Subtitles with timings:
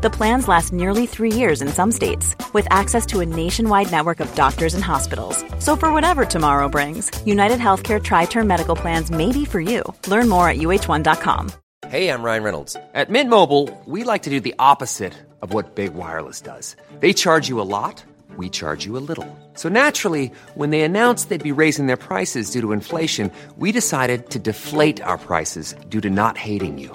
[0.00, 4.20] The plans last nearly three years in some states, with access to a nationwide network
[4.20, 5.44] of doctors and hospitals.
[5.58, 9.82] So, for whatever tomorrow brings, United Healthcare Tri Term Medical Plans may be for you.
[10.06, 11.50] Learn more at uh1.com.
[11.88, 12.76] Hey, I'm Ryan Reynolds.
[12.94, 16.76] At Mint Mobile, we like to do the opposite of what Big Wireless does.
[17.00, 18.04] They charge you a lot,
[18.36, 19.26] we charge you a little.
[19.54, 24.30] So naturally, when they announced they'd be raising their prices due to inflation, we decided
[24.30, 26.94] to deflate our prices due to not hating you.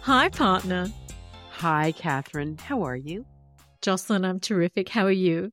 [0.00, 0.90] Hi, partner.
[1.52, 2.58] Hi, Catherine.
[2.58, 3.24] How are you?
[3.80, 4.88] Jocelyn, I'm terrific.
[4.88, 5.52] How are you?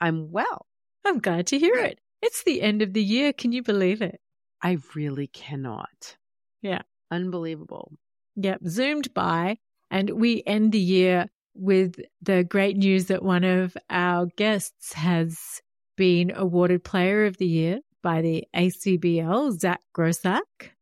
[0.00, 0.66] I'm well.
[1.04, 2.00] I'm glad to hear it.
[2.20, 3.32] It's the end of the year.
[3.32, 4.20] Can you believe it?
[4.60, 6.16] I really cannot.
[6.62, 6.82] Yeah.
[7.12, 7.92] Unbelievable.
[8.34, 8.62] Yep.
[8.66, 9.58] Zoomed by.
[9.88, 15.62] And we end the year with the great news that one of our guests has
[15.96, 20.72] been awarded Player of the Year by the ACBL, Zach Grossack.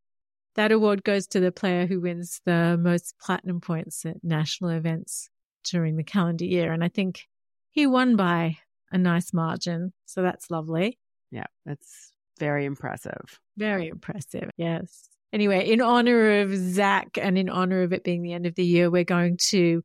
[0.54, 5.30] That award goes to the player who wins the most platinum points at national events
[5.64, 6.72] during the calendar year.
[6.72, 7.26] And I think
[7.70, 8.58] he won by
[8.90, 9.92] a nice margin.
[10.04, 10.98] So that's lovely.
[11.30, 13.40] Yeah, that's very impressive.
[13.56, 14.50] Very impressive.
[14.56, 15.08] Yes.
[15.32, 18.66] Anyway, in honor of Zach and in honor of it being the end of the
[18.66, 19.82] year, we're going to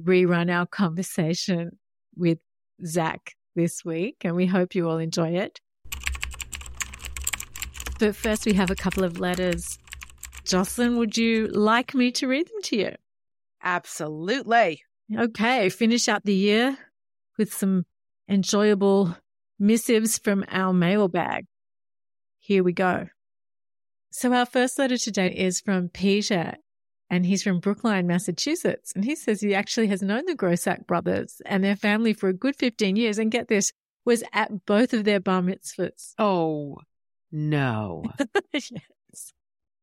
[0.00, 1.78] rerun our conversation
[2.16, 2.38] with
[2.84, 5.60] Zach this week, and we hope you all enjoy it.
[7.98, 9.78] But first, we have a couple of letters.
[10.44, 12.94] Jocelyn, would you like me to read them to you?
[13.62, 14.82] Absolutely.
[15.16, 16.78] Okay, finish out the year
[17.38, 17.86] with some
[18.28, 19.16] enjoyable
[19.58, 21.46] missives from our mailbag.
[22.38, 23.08] Here we go.
[24.10, 26.54] So, our first letter today is from Peter,
[27.08, 28.92] and he's from Brookline, Massachusetts.
[28.94, 32.34] And he says he actually has known the Grossack brothers and their family for a
[32.34, 33.18] good 15 years.
[33.18, 33.72] And get this,
[34.04, 36.14] was at both of their bar mitzvahs.
[36.18, 36.78] Oh,
[37.30, 38.04] no.
[38.52, 39.32] yes.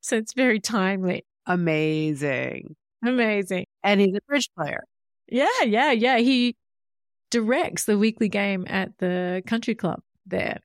[0.02, 1.26] So it's very timely.
[1.46, 2.76] Amazing.
[3.06, 3.66] Amazing.
[3.84, 4.84] And he's a bridge player.
[5.28, 6.18] Yeah, yeah, yeah.
[6.18, 6.56] He
[7.32, 10.60] directs the weekly game at the country club there.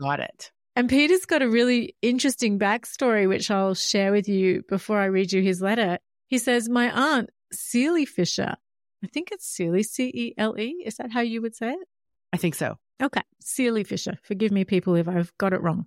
[0.00, 0.50] Got it.
[0.74, 5.32] And Peter's got a really interesting backstory, which I'll share with you before I read
[5.32, 5.98] you his letter.
[6.32, 8.56] He says, My aunt, Celie Fisher,
[9.04, 10.82] I think it's Celie, C E L E.
[10.82, 11.88] Is that how you would say it?
[12.32, 12.78] I think so.
[13.02, 13.20] Okay.
[13.42, 14.14] Celie Fisher.
[14.22, 15.84] Forgive me, people, if I've got it wrong.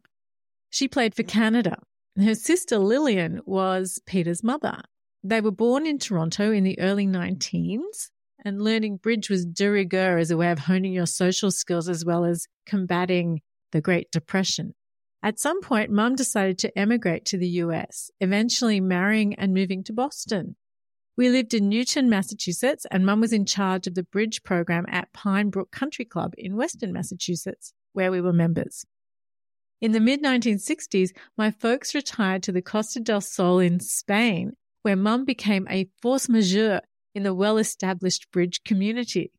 [0.69, 1.79] She played for Canada.
[2.15, 4.83] Her sister Lillian was Peter's mother.
[5.23, 8.11] They were born in Toronto in the early 19s,
[8.45, 12.05] and learning bridge was de rigueur as a way of honing your social skills as
[12.05, 14.75] well as combating the Great Depression.
[15.25, 19.91] At some point, mum decided to emigrate to the US, eventually marrying and moving to
[19.91, 20.55] Boston.
[21.17, 25.13] We lived in Newton, Massachusetts, and mum was in charge of the bridge program at
[25.13, 28.85] Pine Brook Country Club in Western Massachusetts, where we were members.
[29.81, 34.95] In the mid 1960s, my folks retired to the Costa del Sol in Spain, where
[34.95, 36.81] mum became a force majeure
[37.15, 39.31] in the well established bridge community.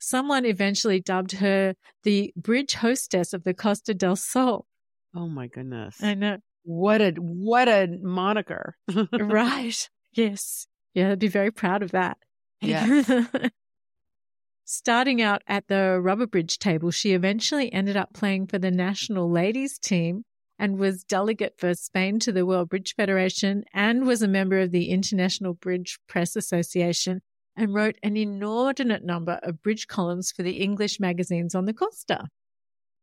[0.00, 4.66] Someone eventually dubbed her the bridge hostess of the Costa del Sol.
[5.14, 6.02] Oh my goodness.
[6.02, 6.38] I know.
[6.62, 8.76] What a what a moniker.
[9.12, 9.88] right.
[10.12, 10.66] Yes.
[10.94, 12.18] Yeah, I'd be very proud of that.
[12.60, 13.10] Yes.
[14.64, 19.30] Starting out at the rubber bridge table, she eventually ended up playing for the national
[19.30, 20.24] ladies team
[20.60, 24.70] and was delegate for Spain to the World Bridge Federation and was a member of
[24.70, 27.22] the International Bridge Press Association
[27.56, 32.28] and wrote an inordinate number of bridge columns for the English magazines on the Costa.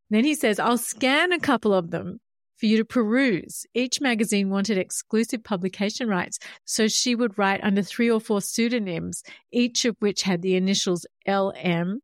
[0.09, 2.19] Then he says, I'll scan a couple of them
[2.57, 3.65] for you to peruse.
[3.73, 9.23] Each magazine wanted exclusive publication rights, so she would write under three or four pseudonyms,
[9.51, 12.01] each of which had the initials LM.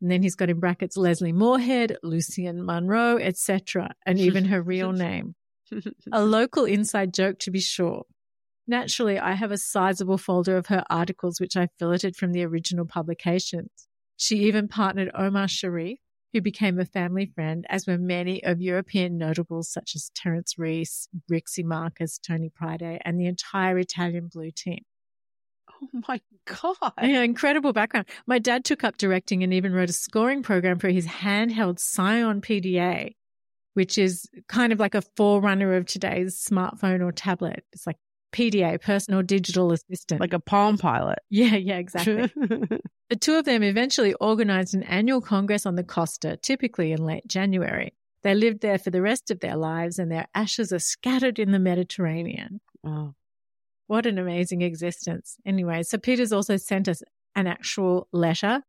[0.00, 4.92] And then he's got in brackets Leslie Moorhead, Lucian Munro, etc., and even her real
[4.92, 5.34] name.
[6.12, 8.04] A local inside joke to be sure.
[8.66, 12.86] Naturally, I have a sizable folder of her articles, which I filleted from the original
[12.86, 13.70] publications.
[14.16, 15.98] She even partnered Omar Sharif,
[16.32, 21.08] who became a family friend, as were many of European notables such as Terence Reese,
[21.30, 24.84] Rixi Markus, Tony Priday, and the entire Italian Blue team.
[25.82, 26.92] oh my God.
[27.02, 28.06] Yeah, incredible background.
[28.26, 32.40] My dad took up directing and even wrote a scoring program for his handheld Psion
[32.40, 33.14] PDA,
[33.74, 37.64] which is kind of like a forerunner of today's smartphone or tablet.
[37.72, 37.98] It's like
[38.38, 40.20] PDA, personal digital assistant.
[40.20, 41.18] Like a Palm Pilot.
[41.30, 42.30] yeah, yeah, exactly.
[43.10, 47.26] The two of them eventually organized an annual congress on the Costa, typically in late
[47.26, 47.94] January.
[48.22, 51.50] They lived there for the rest of their lives, and their ashes are scattered in
[51.50, 52.60] the Mediterranean.
[52.84, 53.14] oh.
[53.86, 55.36] What an amazing existence.
[55.46, 57.02] Anyway, so Peter's also sent us
[57.34, 58.62] an actual letter.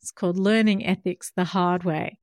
[0.00, 2.18] It's called Learning Ethics the Hard Way.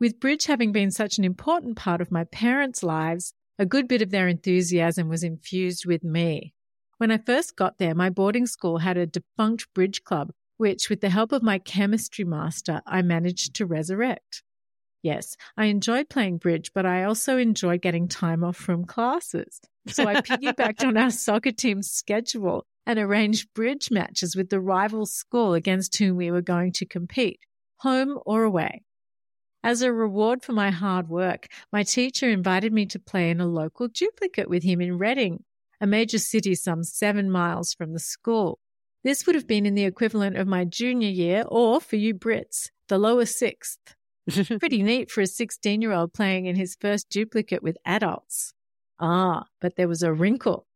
[0.00, 4.02] With bridge having been such an important part of my parents' lives, a good bit
[4.02, 6.54] of their enthusiasm was infused with me.
[6.98, 11.00] When I first got there, my boarding school had a defunct bridge club which, with
[11.00, 14.42] the help of my chemistry master, I managed to resurrect.
[15.02, 19.60] Yes, I enjoyed playing bridge, but I also enjoyed getting time off from classes.
[19.86, 25.06] So I piggybacked on our soccer team's schedule and arranged bridge matches with the rival
[25.06, 27.40] school against whom we were going to compete,
[27.76, 28.82] home or away.
[29.66, 33.48] As a reward for my hard work, my teacher invited me to play in a
[33.48, 35.42] local duplicate with him in Reading,
[35.80, 38.60] a major city some seven miles from the school.
[39.02, 42.70] This would have been in the equivalent of my junior year, or for you Brits,
[42.86, 43.96] the lower sixth.
[44.30, 48.54] Pretty neat for a 16 year old playing in his first duplicate with adults.
[49.00, 50.68] Ah, but there was a wrinkle.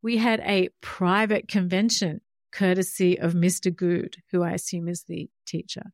[0.00, 2.20] We had a private convention,
[2.52, 3.74] courtesy of Mr.
[3.74, 5.90] Good, who I assume is the teacher.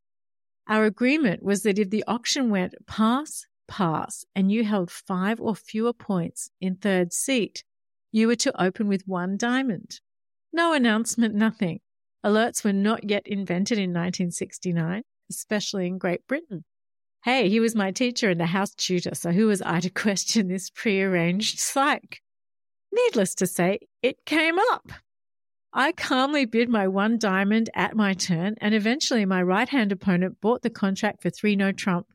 [0.67, 5.55] Our agreement was that if the auction went pass, pass, and you held five or
[5.55, 7.65] fewer points in third seat,
[8.13, 10.01] you were to open with one diamond.
[10.53, 11.81] No announcement, nothing.
[12.25, 16.65] Alerts were not yet invented in 1969, especially in Great Britain.
[17.25, 20.49] Hey, he was my teacher and a house tutor, so who was I to question
[20.49, 22.21] this prearranged psych?
[22.93, 24.93] Needless to say, it came up.
[25.77, 30.41] I calmly bid my one diamond at my turn, and eventually my right hand opponent
[30.41, 32.07] bought the contract for three no trump.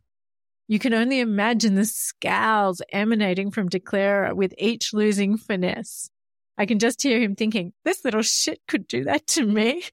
[0.70, 6.10] You can only imagine the scowls emanating from Declarer with each losing finesse.
[6.58, 9.84] I can just hear him thinking, this little shit could do that to me.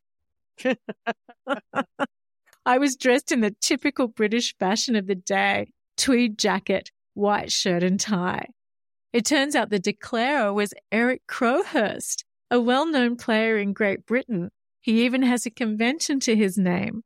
[2.64, 7.82] I was dressed in the typical British fashion of the day tweed jacket, white shirt,
[7.82, 8.50] and tie.
[9.12, 14.50] It turns out the declarer was Eric Crowhurst, a well known player in Great Britain.
[14.80, 17.02] He even has a convention to his name.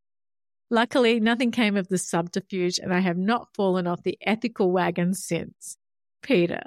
[0.71, 5.15] Luckily, nothing came of the subterfuge, and I have not fallen off the ethical wagon
[5.15, 5.77] since.
[6.23, 6.63] Peter.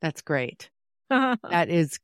[0.00, 0.70] That's great.
[1.10, 1.98] That is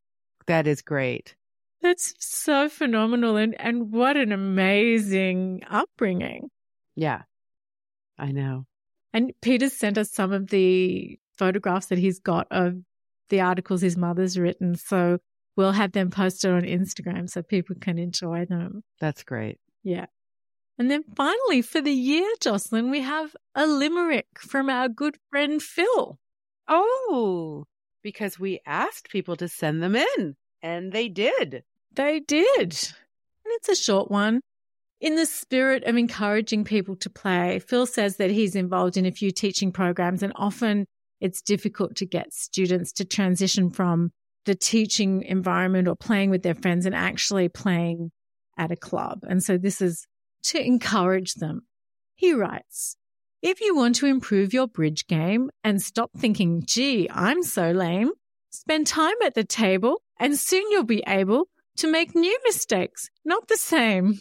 [0.46, 1.34] that is great.
[1.82, 6.48] That's so phenomenal and, and what an amazing upbringing.
[6.96, 7.22] Yeah.
[8.18, 8.64] I know.
[9.12, 12.76] And Peter sent us some of the photographs that he's got of
[13.28, 14.76] the articles his mother's written.
[14.76, 15.18] So
[15.56, 18.82] we'll have them posted on Instagram so people can enjoy them.
[19.00, 19.58] That's great.
[19.82, 20.06] Yeah.
[20.78, 25.62] And then finally, for the year, Jocelyn, we have a limerick from our good friend
[25.62, 26.18] Phil.
[26.66, 27.66] Oh,
[28.02, 31.62] because we asked people to send them in, and they did.
[31.92, 32.58] They did.
[32.62, 34.40] And it's a short one.
[35.00, 39.12] In the spirit of encouraging people to play, Phil says that he's involved in a
[39.12, 40.86] few teaching programs, and often
[41.20, 44.10] it's difficult to get students to transition from
[44.44, 48.10] the teaching environment or playing with their friends and actually playing
[48.58, 49.20] at a club.
[49.28, 50.06] And so this is
[50.44, 51.62] to encourage them.
[52.14, 52.96] He writes,
[53.42, 58.12] If you want to improve your bridge game and stop thinking, gee, I'm so lame,
[58.50, 63.48] spend time at the table and soon you'll be able to make new mistakes, not
[63.48, 64.20] the same.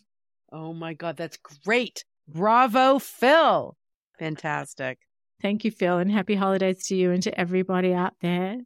[0.51, 2.03] Oh my God, that's great.
[2.27, 3.77] Bravo, Phil.
[4.17, 4.99] Fantastic.
[5.41, 8.57] Thank you, Phil, and happy holidays to you and to everybody out there.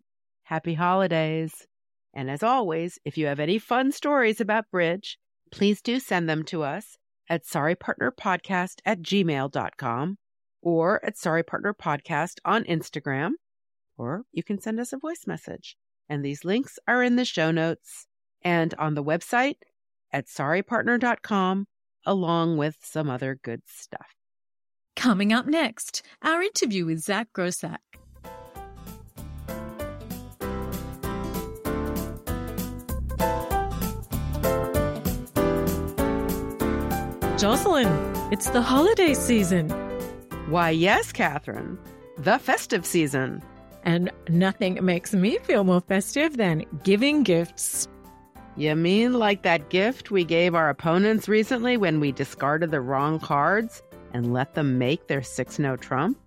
[0.48, 1.68] Happy holidays.
[2.14, 5.18] And as always, if you have any fun stories about bridge,
[5.52, 6.98] please do send them to us
[7.30, 10.18] at sorrypartnerpodcast at gmail.com
[10.62, 13.32] or at sorrypartnerpodcast on Instagram,
[13.98, 15.76] or you can send us a voice message.
[16.08, 18.08] And these links are in the show notes
[18.42, 19.58] and on the website
[20.14, 21.68] at sorrypartner.com,
[22.06, 24.16] along with some other good stuff.
[24.96, 27.82] Coming up next, our interview with Zach Grossack.
[37.38, 37.88] Jocelyn,
[38.32, 39.70] it's the holiday season.
[40.50, 41.78] Why, yes, Catherine,
[42.18, 43.44] the festive season.
[43.84, 47.88] And nothing makes me feel more festive than giving gifts.
[48.56, 53.20] You mean like that gift we gave our opponents recently when we discarded the wrong
[53.20, 56.18] cards and let them make their 6 no trump?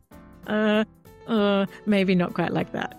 [0.46, 0.84] Uh,
[1.26, 2.96] uh, maybe not quite like that.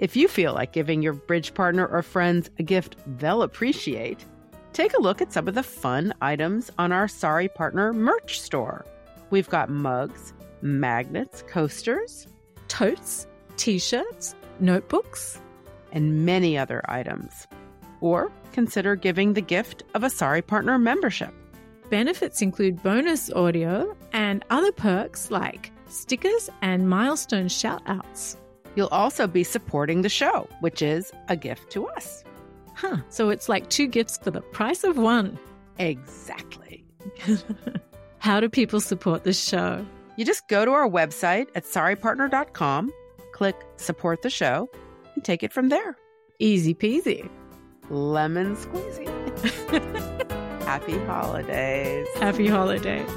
[0.00, 4.24] If you feel like giving your bridge partner or friends a gift they'll appreciate,
[4.76, 8.84] take a look at some of the fun items on our Sorry Partner merch store.
[9.30, 12.26] We've got mugs, magnets, coasters,
[12.68, 15.40] totes, t shirts, notebooks,
[15.92, 17.46] and many other items.
[18.02, 21.32] Or consider giving the gift of a Sorry Partner membership.
[21.88, 28.36] Benefits include bonus audio and other perks like stickers and milestone shoutouts.
[28.74, 32.24] You'll also be supporting the show, which is a gift to us.
[32.76, 35.38] Huh, so it's like two gifts for the price of one.
[35.78, 36.84] Exactly.
[38.18, 39.84] How do people support the show?
[40.16, 42.92] You just go to our website at sorrypartner.com,
[43.32, 44.68] click support the show,
[45.14, 45.96] and take it from there.
[46.38, 47.28] Easy peasy.
[47.88, 49.06] Lemon squeezy.
[50.64, 52.06] Happy holidays.
[52.16, 53.10] Happy holidays.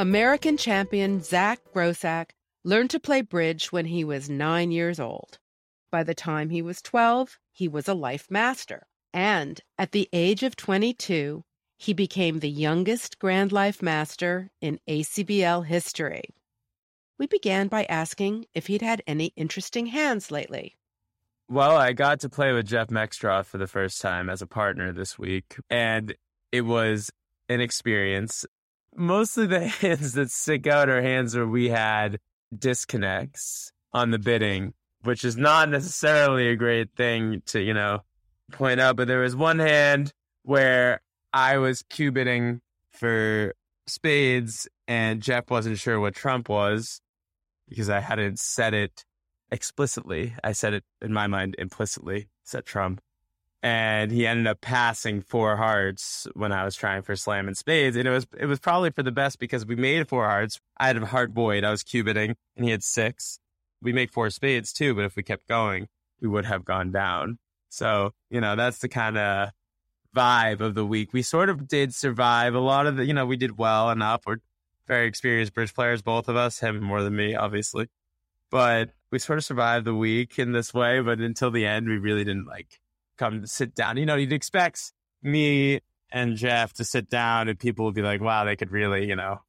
[0.00, 5.38] American champion Zach Grossack learned to play bridge when he was nine years old.
[5.92, 8.86] By the time he was 12, he was a life master.
[9.12, 11.44] And at the age of 22,
[11.76, 16.30] he became the youngest Grand Life Master in ACBL history.
[17.18, 20.78] We began by asking if he'd had any interesting hands lately.
[21.46, 24.92] Well, I got to play with Jeff Meckstroth for the first time as a partner
[24.92, 26.14] this week, and
[26.52, 27.10] it was
[27.50, 28.46] an experience.
[28.96, 32.18] Mostly the hands that stick out are hands where we had
[32.56, 38.00] disconnects on the bidding, which is not necessarily a great thing to, you know,
[38.52, 38.96] point out.
[38.96, 41.00] But there was one hand where
[41.32, 43.54] I was cue bidding for
[43.86, 47.00] spades and Jeff wasn't sure what trump was
[47.68, 49.04] because I hadn't said it
[49.50, 50.34] explicitly.
[50.42, 53.00] I said it in my mind implicitly, said trump.
[53.62, 57.96] And he ended up passing four hearts when I was trying for slam and spades.
[57.96, 60.60] And it was it was probably for the best because we made four hearts.
[60.78, 61.62] I had a heart void.
[61.62, 63.38] I was cue bidding and he had six.
[63.82, 65.88] We make four spades too, but if we kept going,
[66.20, 67.38] we would have gone down.
[67.68, 69.50] So, you know, that's the kind of
[70.14, 71.12] vibe of the week.
[71.12, 72.54] We sort of did survive.
[72.54, 74.22] A lot of the, you know, we did well enough.
[74.26, 74.38] We're
[74.86, 77.88] very experienced bridge players, both of us, him more than me, obviously.
[78.50, 81.00] But we sort of survived the week in this way.
[81.00, 82.79] But until the end, we really didn't like
[83.20, 83.98] come sit down.
[83.98, 88.20] You know, you'd expect me and Jeff to sit down and people would be like,
[88.20, 89.40] wow, they could really, you know,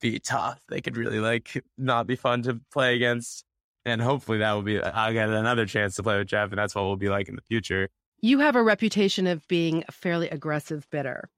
[0.00, 0.60] be tough.
[0.68, 3.44] They could really like not be fun to play against.
[3.84, 6.74] And hopefully that will be, I'll get another chance to play with Jeff and that's
[6.74, 7.88] what we'll be like in the future.
[8.20, 11.30] You have a reputation of being a fairly aggressive bidder.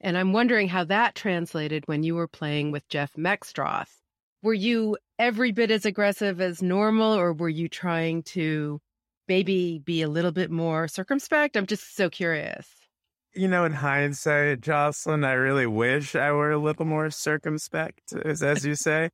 [0.00, 3.90] And I'm wondering how that translated when you were playing with Jeff Meckstroth.
[4.42, 8.80] Were you every bit as aggressive as normal, or were you trying to
[9.28, 11.56] maybe be a little bit more circumspect?
[11.56, 12.68] I'm just so curious.
[13.34, 18.42] You know, in hindsight, Jocelyn, I really wish I were a little more circumspect, as,
[18.42, 19.10] as you say.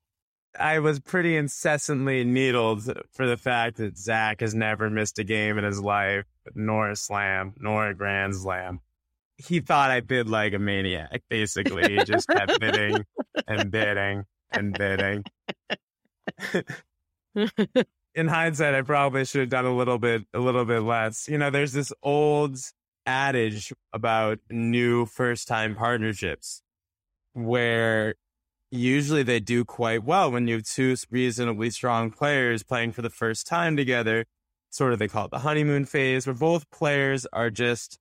[0.59, 5.57] I was pretty incessantly needled for the fact that Zach has never missed a game
[5.57, 6.25] in his life,
[6.55, 8.81] nor a slam, nor a grand slam.
[9.37, 11.97] He thought I bid like a maniac, basically.
[11.97, 13.05] He just kept bidding
[13.47, 15.25] and bidding and bidding.
[18.15, 21.29] in hindsight, I probably should have done a little bit, a little bit less.
[21.29, 22.59] You know, there's this old
[23.07, 26.63] adage about new first time partnerships
[27.33, 28.15] where
[28.71, 33.11] usually they do quite well when you have two reasonably strong players playing for the
[33.11, 34.25] first time together.
[34.71, 37.99] sort of they call it the honeymoon phase, where both players are just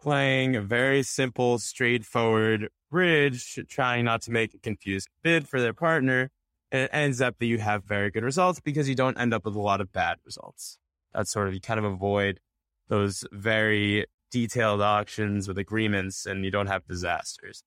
[0.00, 5.72] playing a very simple, straightforward bridge, trying not to make a confused bid for their
[5.72, 6.30] partner.
[6.72, 9.44] And it ends up that you have very good results because you don't end up
[9.44, 10.78] with a lot of bad results.
[11.14, 12.40] That's sort of, you kind of avoid
[12.88, 17.62] those very detailed auctions with agreements and you don't have disasters.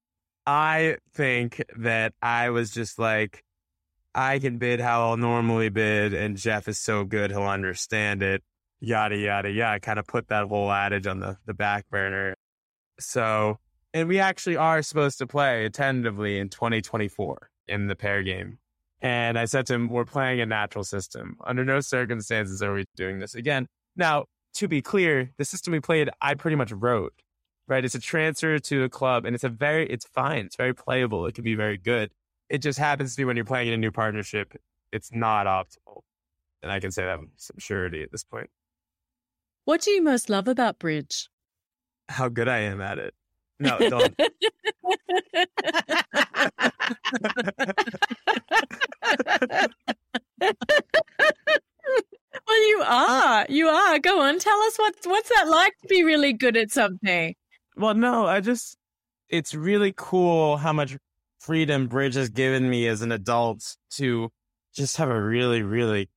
[0.45, 3.43] I think that I was just like,
[4.15, 8.43] I can bid how I'll normally bid, and Jeff is so good, he'll understand it.
[8.79, 9.75] Yada, yada, yada.
[9.75, 12.35] I kind of put that whole adage on the, the back burner.
[12.99, 13.59] So,
[13.93, 18.57] and we actually are supposed to play tentatively in 2024 in the pair game.
[19.01, 21.37] And I said to him, we're playing a natural system.
[21.45, 23.67] Under no circumstances are we doing this again.
[23.95, 24.25] Now,
[24.55, 27.13] to be clear, the system we played, I pretty much wrote,
[27.67, 27.85] right?
[27.85, 30.45] It's a transfer to a club and it's a very, it's fine.
[30.45, 31.25] It's very playable.
[31.27, 32.11] It can be very good.
[32.49, 34.53] It just happens to be when you're playing in a new partnership,
[34.91, 36.01] it's not optimal.
[36.61, 38.49] And I can say that with some surety at this point.
[39.65, 41.29] What do you most love about bridge?
[42.09, 43.13] How good I am at it.
[43.59, 44.15] No, don't.
[52.47, 53.45] well, you are.
[53.49, 53.99] You are.
[53.99, 54.39] Go on.
[54.39, 57.35] Tell us what what's that like to be really good at something.
[57.75, 58.77] Well, no, I just
[59.29, 60.97] it's really cool how much
[61.39, 64.29] freedom Bridge has given me as an adult to
[64.73, 66.09] just have a really, really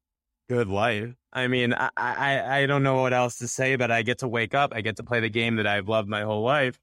[0.49, 1.14] good life.
[1.33, 4.29] I mean, I, I, I don't know what else to say, but I get to
[4.29, 4.73] wake up.
[4.75, 6.79] I get to play the game that I've loved my whole life,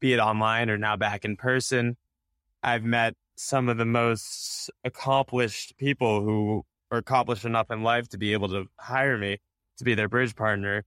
[0.00, 1.96] be it online or now back in person.
[2.62, 8.18] I've met some of the most accomplished people who are accomplished enough in life to
[8.18, 9.38] be able to hire me
[9.78, 10.84] to be their bridge partner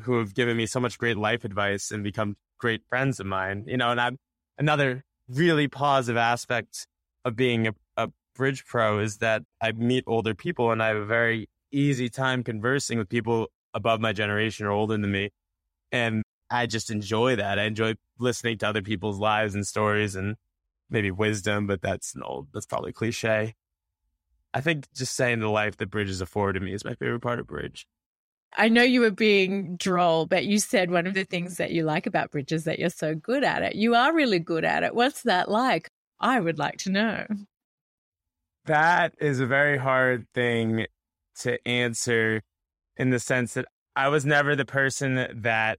[0.00, 3.64] who have given me so much great life advice and become great friends of mine,
[3.66, 4.18] you know, and I'm
[4.58, 6.86] another really positive aspect
[7.24, 10.96] of being a, a bridge pro is that I meet older people and I have
[10.96, 15.30] a very easy time conversing with people above my generation or older than me.
[15.92, 17.58] And I just enjoy that.
[17.58, 20.36] I enjoy listening to other people's lives and stories and
[20.90, 23.54] maybe wisdom, but that's an old, that's probably cliche.
[24.52, 27.46] I think just saying the life that bridges afforded me is my favorite part of
[27.46, 27.86] bridge.
[28.56, 31.82] I know you were being droll, but you said one of the things that you
[31.82, 33.74] like about bridge is that you're so good at it.
[33.74, 34.94] You are really good at it.
[34.94, 35.88] What's that like?
[36.20, 37.26] I would like to know.
[38.66, 40.86] That is a very hard thing
[41.40, 42.42] to answer
[42.96, 43.66] in the sense that
[43.96, 45.78] I was never the person that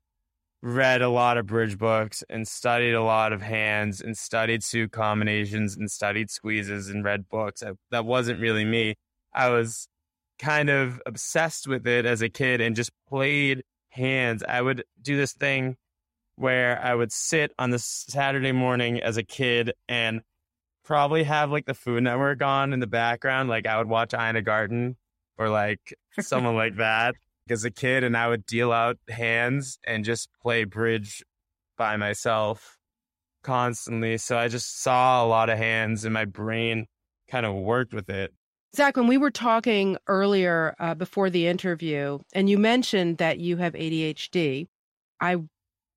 [0.66, 4.92] read a lot of bridge books and studied a lot of hands and studied suit
[4.92, 7.62] combinations and studied squeezes and read books.
[7.62, 8.96] I, that wasn't really me.
[9.32, 9.88] I was
[10.40, 14.42] kind of obsessed with it as a kid and just played hands.
[14.42, 15.78] I would do this thing
[16.36, 20.22] where I would sit on the Saturday morning as a kid and
[20.84, 23.50] probably have like the Food Network on in the background.
[23.50, 24.98] Like I would watch Ina Garten
[25.38, 27.14] or like someone like that
[27.50, 31.24] as a kid, and I would deal out hands and just play bridge
[31.78, 32.78] by myself
[33.44, 34.18] constantly.
[34.18, 36.88] So I just saw a lot of hands and my brain
[37.30, 38.34] kind of worked with it.
[38.76, 43.58] Zach, when we were talking earlier uh, before the interview, and you mentioned that you
[43.58, 44.68] have ADHD,
[45.22, 45.38] I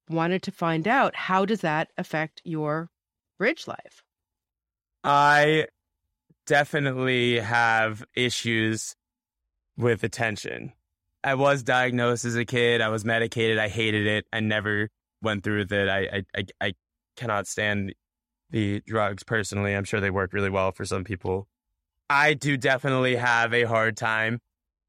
[0.08, 2.90] wanted to find out how does that affect your
[3.38, 4.02] bridge life?
[5.02, 5.66] I
[6.46, 8.94] definitely have issues
[9.76, 10.72] with attention.
[11.24, 12.80] I was diagnosed as a kid.
[12.80, 13.58] I was medicated.
[13.58, 14.26] I hated it.
[14.32, 14.88] I never
[15.20, 15.88] went through with it.
[15.88, 16.74] I, I, I
[17.16, 17.94] cannot stand
[18.50, 19.74] the drugs personally.
[19.74, 21.48] I'm sure they work really well for some people.
[22.08, 24.40] I do definitely have a hard time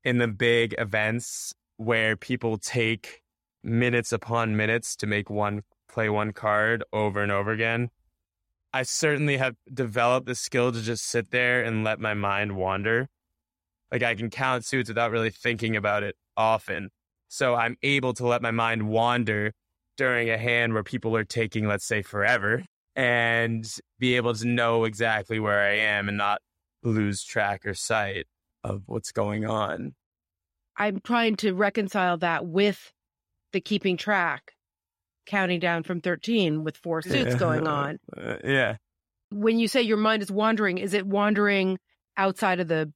[0.04, 3.22] in the big events where people take
[3.64, 7.90] minutes upon minutes to make one play one card over and over again.
[8.72, 13.10] I certainly have developed the skill to just sit there and let my mind wander.
[13.92, 16.90] Like I can count suits without really thinking about it often.
[17.28, 19.54] So I'm able to let my mind wander
[19.98, 22.64] during a hand where people are taking, let's say, forever
[22.96, 26.42] and be able to know exactly where I am and not
[26.84, 28.26] lose track or sight
[28.64, 29.94] of what's going on.
[30.76, 32.94] I'm trying to reconcile that with
[33.52, 34.54] the keeping track,
[35.26, 38.00] counting down from 13 with four suits going on.
[38.16, 38.78] Uh, yeah.
[39.32, 41.78] When you say your mind is wandering, is it wandering
[42.18, 42.92] outside of the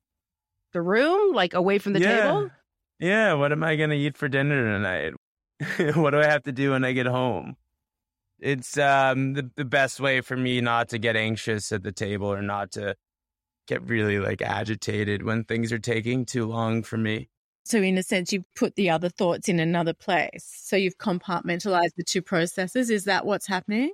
[0.73, 2.21] the room, like away from the yeah.
[2.21, 2.51] table?
[2.99, 3.33] Yeah.
[3.33, 5.13] What am I going to eat for dinner tonight?
[5.95, 7.55] what do I have to do when I get home?
[8.39, 12.27] It's um, the, the best way for me not to get anxious at the table
[12.27, 12.95] or not to
[13.67, 17.29] get really like agitated when things are taking too long for me.
[17.65, 20.43] So, in a sense, you've put the other thoughts in another place.
[20.43, 22.89] So, you've compartmentalized the two processes.
[22.89, 23.91] Is that what's happening?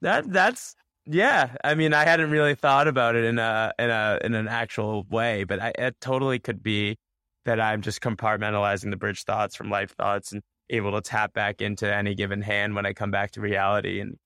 [0.00, 0.74] That that's
[1.06, 1.54] yeah.
[1.62, 5.04] I mean, I hadn't really thought about it in a in a in an actual
[5.10, 6.96] way, but I, it totally could be
[7.44, 11.60] that I'm just compartmentalizing the bridge thoughts from life thoughts and able to tap back
[11.60, 14.00] into any given hand when I come back to reality.
[14.00, 14.16] And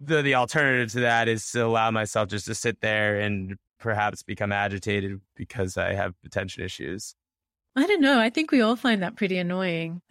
[0.00, 4.22] the the alternative to that is to allow myself just to sit there and perhaps
[4.22, 7.14] become agitated because I have attention issues.
[7.74, 8.18] I don't know.
[8.20, 10.02] I think we all find that pretty annoying.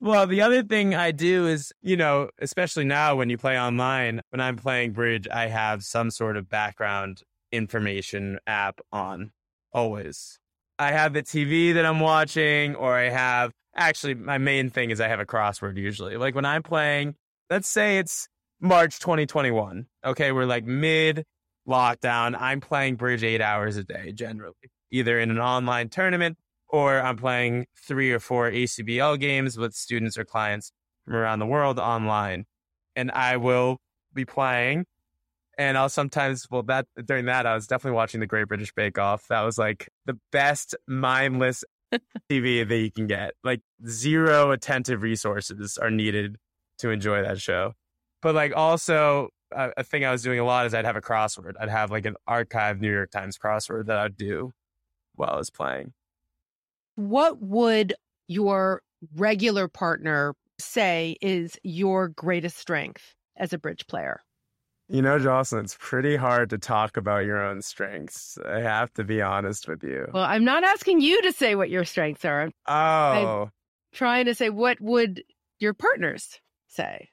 [0.00, 4.20] well, the other thing I do is, you know, especially now when you play online,
[4.30, 9.32] when I'm playing bridge, I have some sort of background information app on
[9.72, 10.38] always.
[10.78, 15.00] I have the TV that I'm watching, or I have actually my main thing is
[15.00, 16.16] I have a crossword usually.
[16.16, 17.14] Like when I'm playing,
[17.50, 18.28] let's say it's
[18.60, 19.86] March 2021.
[20.04, 21.24] Okay, we're like mid
[21.68, 22.36] lockdown.
[22.38, 24.54] I'm playing bridge eight hours a day generally,
[24.90, 26.36] either in an online tournament
[26.74, 30.72] or I'm playing three or four ACBL games with students or clients
[31.04, 32.46] from around the world online.
[32.96, 33.78] And I will
[34.12, 34.86] be playing
[35.56, 38.98] and I'll sometimes, well, that during that, I was definitely watching the Great British Bake
[38.98, 39.28] Off.
[39.28, 41.62] That was like the best mindless
[42.30, 43.34] TV that you can get.
[43.44, 46.38] Like zero attentive resources are needed
[46.78, 47.74] to enjoy that show.
[48.20, 51.52] But like also, a, thing I was doing a lot is I'd have a crossword.
[51.60, 54.50] I'd have like an archived New York Times crossword that I'd do
[55.14, 55.92] while I was playing.
[56.96, 57.94] What would
[58.28, 58.82] your
[59.16, 64.22] regular partner say is your greatest strength as a bridge player?
[64.88, 68.38] You know, Jocelyn, it's pretty hard to talk about your own strengths.
[68.46, 70.08] I have to be honest with you.
[70.12, 72.50] Well, I'm not asking you to say what your strengths are.
[72.66, 72.72] Oh.
[73.44, 73.50] I'm
[73.92, 75.24] trying to say what would
[75.58, 77.08] your partners say?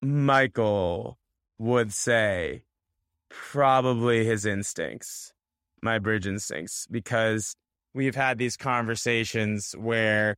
[0.00, 1.18] Michael
[1.58, 2.62] would say
[3.28, 5.32] probably his instincts,
[5.82, 7.56] my bridge instincts, because
[7.98, 10.36] we've had these conversations where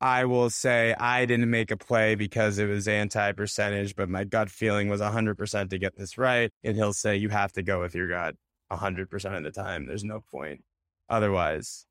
[0.00, 4.22] I will say I didn't make a play because it was anti percentage, but my
[4.22, 6.52] gut feeling was 100% to get this right.
[6.62, 8.36] And he'll say, you have to go with your gut
[8.70, 9.86] 100% of the time.
[9.86, 10.62] There's no point
[11.08, 11.86] otherwise.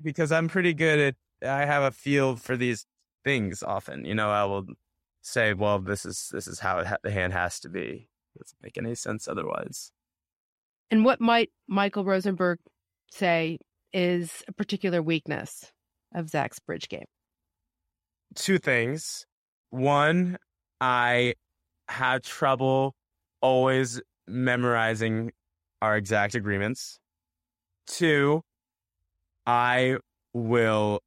[0.00, 1.14] Because I'm pretty good at,
[1.46, 2.86] I have a feel for these
[3.24, 4.06] things often.
[4.06, 4.64] You know, I will
[5.20, 8.08] say, well, this is, this is how ha- the hand has to be.
[8.34, 9.92] It doesn't make any sense otherwise.
[10.90, 12.60] And what might Michael Rosenberg
[13.10, 13.58] say
[13.92, 15.72] is a particular weakness
[16.14, 17.06] of Zach's bridge game?
[18.34, 19.26] two things.
[19.70, 20.38] One,
[20.80, 21.34] I
[21.88, 22.94] have trouble
[23.40, 25.32] always memorizing
[25.80, 26.98] our exact agreements.
[27.86, 28.42] Two,
[29.46, 29.96] I
[30.32, 31.00] will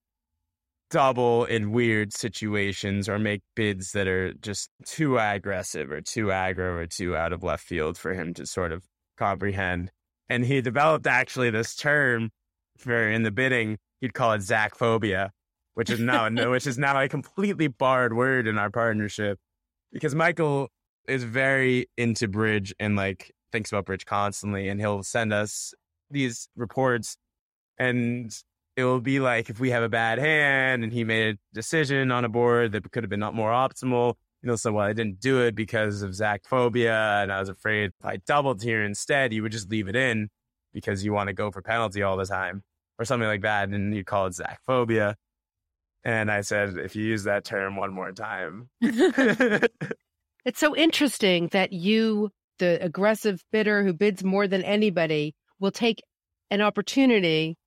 [0.91, 6.77] double in weird situations or make bids that are just too aggressive or too aggro
[6.77, 8.83] or too out of left field for him to sort of
[9.17, 9.91] comprehend.
[10.29, 12.31] And he developed actually this term
[12.77, 15.31] for in the bidding, he'd call it Zach phobia,
[15.73, 19.39] which is now which is now a completely barred word in our partnership.
[19.91, 20.69] Because Michael
[21.07, 25.73] is very into bridge and like thinks about bridge constantly and he'll send us
[26.09, 27.17] these reports
[27.77, 28.43] and
[28.75, 32.11] it will be like if we have a bad hand and he made a decision
[32.11, 34.93] on a board that could have been not more optimal you know so well i
[34.93, 38.83] didn't do it because of zach phobia and i was afraid if i doubled here
[38.83, 40.29] instead you would just leave it in
[40.75, 42.61] because you want to go for penalty all the time
[42.99, 45.15] or something like that and you call it zach phobia
[46.05, 48.69] and I said, if you use that term one more time.
[48.81, 49.69] it's
[50.59, 56.03] so interesting that you, the aggressive bidder who bids more than anybody, will take
[56.51, 57.57] an opportunity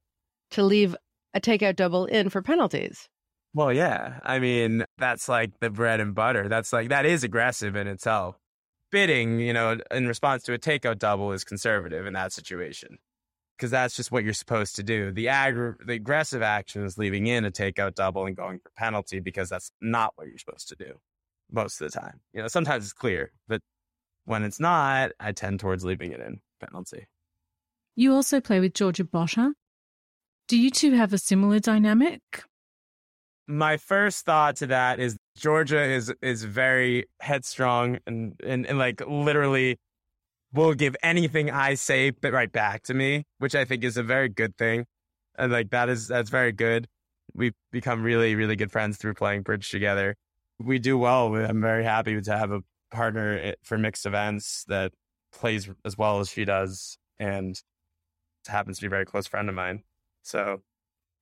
[0.53, 0.95] to leave
[1.35, 3.09] a takeout double in for penalties.
[3.55, 4.21] Well, yeah.
[4.23, 6.49] I mean, that's like the bread and butter.
[6.49, 8.37] That's like, that is aggressive in itself.
[8.91, 12.99] Bidding, you know, in response to a takeout double is conservative in that situation
[13.57, 15.11] because that's just what you're supposed to do.
[15.11, 19.21] The ag- the aggressive action is leaving in a takeout double and going for penalty
[19.21, 20.95] because that's not what you're supposed to do
[21.51, 22.21] most of the time.
[22.33, 23.61] You know, sometimes it's clear, but
[24.25, 27.09] when it's not, I tend towards leaving it in penalty.
[27.97, 29.53] You also play with Giorgia Botta.
[30.47, 32.21] Do you two have a similar dynamic?
[33.47, 39.03] My first thought to that is Giorgia is is very headstrong and, and, and like
[39.07, 39.79] literally
[40.53, 44.29] will give anything I say right back to me, which I think is a very
[44.29, 44.87] good thing.
[45.37, 46.87] And like that is that's very good.
[47.35, 50.17] We've become really, really good friends through playing bridge together.
[50.59, 51.35] We do well.
[51.35, 54.93] I'm very happy to have a partner eh, for mixed events that
[55.33, 57.61] plays as well as she does and
[58.47, 59.83] happens to be a very close friend of mine.
[60.23, 60.63] So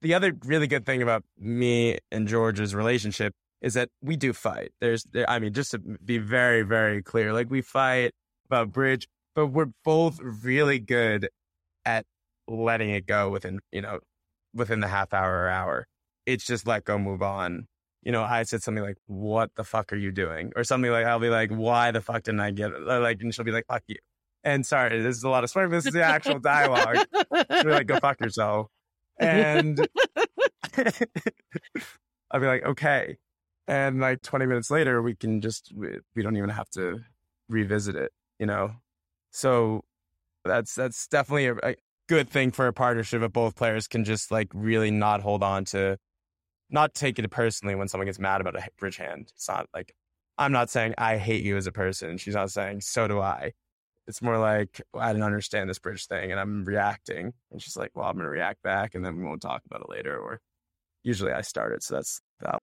[0.01, 4.73] the other really good thing about me and George's relationship is that we do fight.
[4.81, 8.13] There's, there, I mean, just to be very, very clear, like we fight
[8.47, 11.29] about bridge but we're both really good
[11.85, 12.07] at
[12.49, 14.01] letting it go within, you know,
[14.55, 15.87] within the half hour or hour.
[16.25, 17.69] It's just let go, move on.
[18.03, 20.53] You know, I said something like, what the fuck are you doing?
[20.57, 22.81] Or something like, I'll be like, why the fuck didn't I get it?
[22.81, 23.97] Like, and she'll be like, fuck you.
[24.43, 25.71] And sorry, this is a lot of swearing.
[25.71, 27.05] This is the actual dialogue.
[27.53, 28.69] She'll be like, go fuck yourself.
[29.19, 29.79] And
[32.31, 33.19] I'll be like, okay.
[33.69, 37.01] And like 20 minutes later, we can just, we, we don't even have to
[37.49, 38.73] revisit it, you know?
[39.33, 39.83] So
[40.45, 41.75] that's, that's definitely a, a
[42.09, 45.65] good thing for a partnership if both players can just like really not hold on
[45.67, 45.99] to,
[46.71, 49.31] not take it personally when someone gets mad about a bridge hand.
[49.35, 49.95] It's not like,
[50.39, 52.19] I'm not saying I hate you as a person.
[52.19, 53.53] She's not saying so do I.
[54.07, 57.33] It's more like I didn't understand this bridge thing and I'm reacting.
[57.51, 59.81] And she's like, well, I'm going to react back and then we won't talk about
[59.81, 60.17] it later.
[60.17, 60.41] Or
[61.03, 61.83] usually I start it.
[61.83, 62.63] So that's that.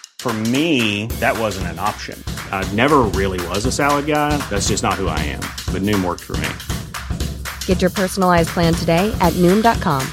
[0.21, 2.23] For me, that wasn't an option.
[2.51, 4.37] I never really was a salad guy.
[4.51, 5.39] That's just not who I am.
[5.73, 7.27] But Noom worked for me.
[7.65, 10.07] Get your personalized plan today at Noom.com.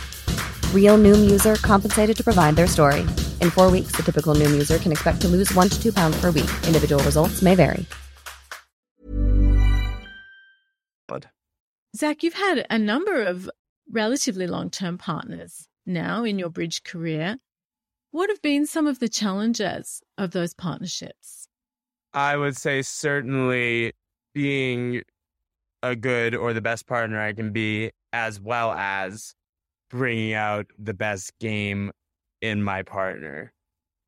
[0.72, 3.00] Real Noom user compensated to provide their story.
[3.42, 6.18] In four weeks, the typical Noom user can expect to lose one to two pounds
[6.18, 6.50] per week.
[6.66, 7.84] Individual results may vary.
[11.94, 13.50] Zach, you've had a number of
[13.90, 17.36] relatively long term partners now in your bridge career.
[18.10, 21.48] What have been some of the challenges of those partnerships?
[22.14, 23.92] I would say certainly
[24.34, 25.02] being
[25.82, 29.34] a good or the best partner I can be, as well as
[29.90, 31.92] bringing out the best game
[32.40, 33.52] in my partner,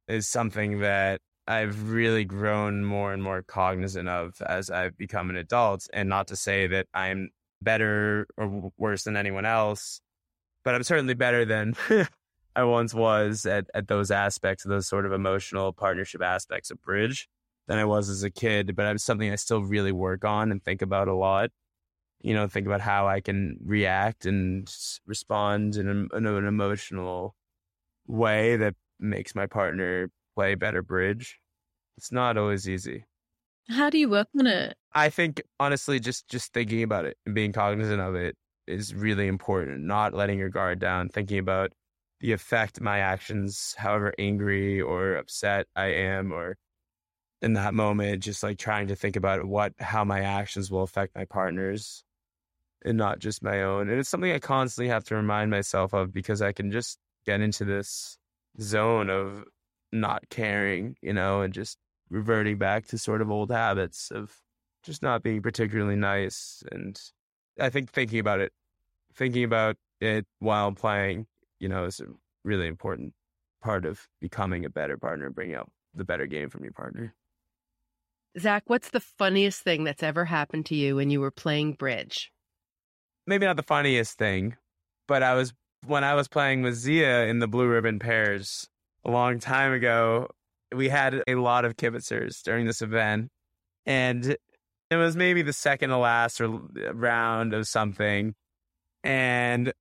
[0.09, 5.37] is something that I've really grown more and more cognizant of as I've become an
[5.37, 5.87] adult.
[5.93, 10.01] And not to say that I'm better or worse than anyone else,
[10.65, 11.75] but I'm certainly better than
[12.57, 17.29] I once was at, at those aspects, those sort of emotional partnership aspects of bridge
[17.69, 18.75] than I was as a kid.
[18.75, 21.51] But it's something I still really work on and think about a lot.
[22.23, 24.71] You know, think about how I can react and
[25.07, 27.35] respond in, a, in an emotional
[28.07, 31.39] way that makes my partner play better bridge.
[31.97, 33.05] It's not always easy.
[33.69, 34.77] How do you work on it?
[34.93, 38.37] I think honestly, just just thinking about it and being cognizant of it
[38.67, 39.83] is really important.
[39.85, 41.73] Not letting your guard down, thinking about
[42.21, 46.57] the effect my actions, however angry or upset I am, or
[47.43, 51.15] in that moment, just like trying to think about what how my actions will affect
[51.15, 52.05] my partners
[52.85, 53.89] and not just my own.
[53.89, 57.41] And it's something I constantly have to remind myself of because I can just get
[57.41, 58.19] into this
[58.61, 59.45] zone of
[59.93, 61.79] not caring, you know, and just
[62.11, 64.35] reverting back to sort of old habits of
[64.83, 66.63] just not being particularly nice.
[66.73, 67.01] And
[67.59, 68.53] I think thinking about it,
[69.15, 71.27] thinking about it while playing,
[71.61, 72.07] you know, is a
[72.45, 73.13] really important
[73.63, 77.15] part of becoming a better partner, bringing out the better game from your partner.
[78.39, 82.33] Zach, what's the funniest thing that's ever happened to you when you were playing bridge?
[83.27, 84.57] Maybe not the funniest thing,
[85.07, 85.53] but I was
[85.87, 88.69] when I was playing with Zia in the blue ribbon pairs
[89.05, 90.29] a long time ago
[90.75, 93.31] we had a lot of kibitzers during this event,
[93.87, 94.37] and
[94.91, 96.49] it was maybe the second to last or
[96.93, 98.35] round of something,
[99.03, 99.73] and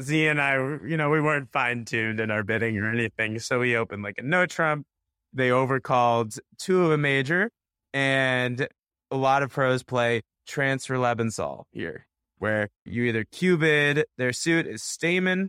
[0.00, 0.54] Z and I,
[0.86, 4.18] you know, we weren't fine tuned in our bidding or anything, so we opened like
[4.18, 4.86] a no trump.
[5.32, 7.50] They overcalled two of a major,
[7.92, 8.68] and
[9.10, 12.06] a lot of pros play transfer Lebensohl here.
[12.38, 15.48] where you either cue bid their suit is Stayman,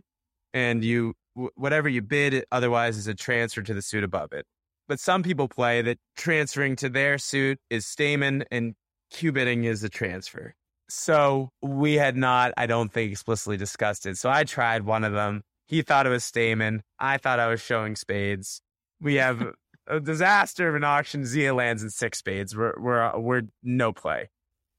[0.52, 1.14] and you
[1.56, 4.46] whatever you bid otherwise is a transfer to the suit above it.
[4.86, 8.74] But some people play that transferring to their suit is Stayman and
[9.10, 10.54] cue bidding is a transfer.
[10.94, 14.16] So we had not, I don't think, explicitly discussed it.
[14.16, 15.42] So I tried one of them.
[15.66, 16.82] He thought it was Stayman.
[16.98, 18.60] I thought I was showing spades.
[19.00, 19.44] We have
[19.86, 21.26] a disaster of an auction.
[21.26, 22.56] Zia lands in six spades.
[22.56, 24.30] We're we're uh, we're no play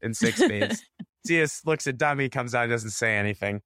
[0.02, 0.84] in six spades.
[1.28, 3.62] Zia looks at dummy, comes out, doesn't say anything.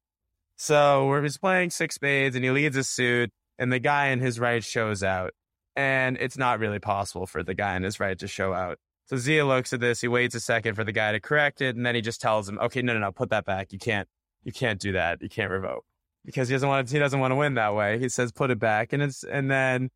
[0.57, 4.19] So we're just playing six spades, and he leads a suit, and the guy in
[4.19, 5.31] his right shows out,
[5.75, 8.77] and it's not really possible for the guy in his right to show out.
[9.10, 10.02] So Zia looks at this.
[10.02, 12.48] He waits a second for the guy to correct it, and then he just tells
[12.48, 13.74] him, "Okay, no, no, no, put that back.
[13.74, 14.08] You can't,
[14.43, 15.19] you can't do that.
[15.19, 15.84] You can't revoke."
[16.24, 17.98] Because he doesn't want to, he doesn't want to win that way.
[17.98, 19.89] He says, "Put it back," and it's and then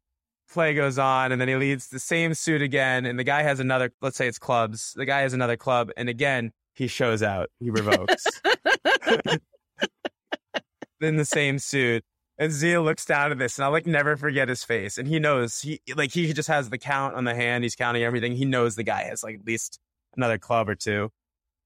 [0.52, 3.62] play goes on and then he leads the same suit again and the guy has
[3.62, 7.50] another let's say it's clubs the guy has another club and again he shows out
[7.60, 8.26] he revokes
[11.02, 12.04] in the same suit
[12.38, 15.20] and Zia looks down at this and I'll like never forget his face and he
[15.20, 18.46] knows he like he just has the count on the hand he's counting everything he
[18.46, 19.80] knows the guy has like at least
[20.16, 21.10] another club or two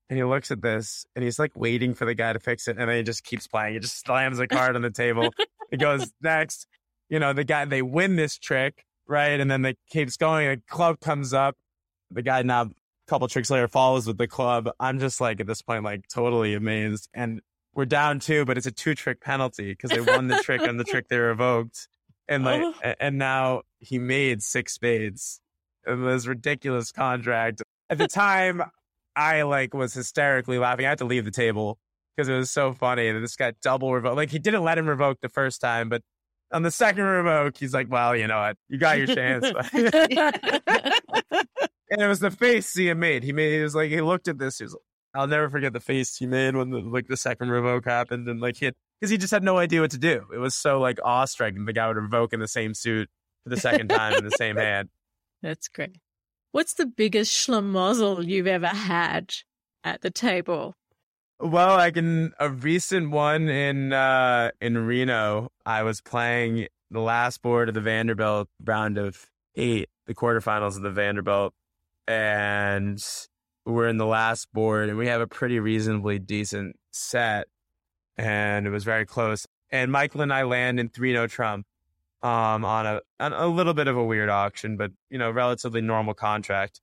[0.10, 2.78] and he looks at this and he's like waiting for the guy to fix it
[2.78, 5.30] and then he just keeps playing he just slams the card on the table
[5.72, 6.68] it goes next
[7.10, 9.40] you know, the guy, they win this trick, right?
[9.40, 10.48] And then they keeps going.
[10.48, 11.56] A club comes up.
[12.12, 12.70] The guy now, a
[13.08, 14.70] couple tricks later, follows with the club.
[14.80, 17.10] I'm just like, at this point, like totally amazed.
[17.14, 17.42] And
[17.78, 20.80] we're down two, but it's a two trick penalty because they won the trick and
[20.80, 21.88] the trick they revoked.
[22.28, 22.74] And like, oh.
[23.00, 25.40] and now he made six spades.
[25.86, 27.62] in this ridiculous contract.
[27.90, 28.64] At the time,
[29.16, 30.88] I like was hysterically laughing.
[30.88, 31.78] I had to leave the table
[32.16, 34.18] because it was so funny that this got double revoked.
[34.18, 36.02] Like he didn't let him revoke the first time, but
[36.52, 38.58] on the second revoke, he's like, well, you know what?
[38.70, 39.46] You got your chance.
[39.74, 39.94] and
[42.02, 43.24] it was the face Zia made.
[43.24, 44.58] He made, he was like, he looked at this.
[44.58, 44.82] He was like,
[45.14, 48.28] I'll never forget the face he made when the, like the second revoke happened.
[48.28, 50.26] And like, he because he just had no idea what to do.
[50.34, 51.66] It was so like awe striking.
[51.66, 53.10] The guy would revoke in the same suit
[53.44, 54.90] for the second time in the same hand.
[55.42, 55.98] That's great.
[56.52, 59.34] What's the biggest schlemazel you've ever had
[59.84, 60.76] at the table?
[61.40, 65.52] Well, I can a recent one in uh in Reno.
[65.66, 70.82] I was playing the last board of the Vanderbilt round of eight, the quarterfinals of
[70.82, 71.54] the Vanderbilt,
[72.08, 73.04] and
[73.68, 77.48] we're in the last board, and we have a pretty reasonably decent set,
[78.18, 79.46] and it was very close.
[79.70, 81.66] And Michael and I land in three no trump,
[82.24, 85.82] um, on a on a little bit of a weird auction, but you know, relatively
[85.82, 86.82] normal contract,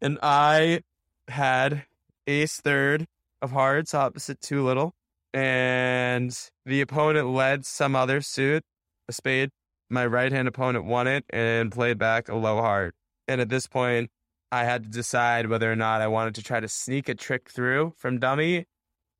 [0.00, 0.82] and I
[1.28, 1.84] had
[2.26, 3.06] ace third
[3.42, 4.94] of hearts opposite too little.
[5.32, 8.64] And the opponent led some other suit,
[9.08, 9.50] a spade.
[9.88, 12.94] My right hand opponent won it and played back a low heart.
[13.28, 14.10] And at this point,
[14.52, 17.50] I had to decide whether or not I wanted to try to sneak a trick
[17.50, 18.66] through from dummy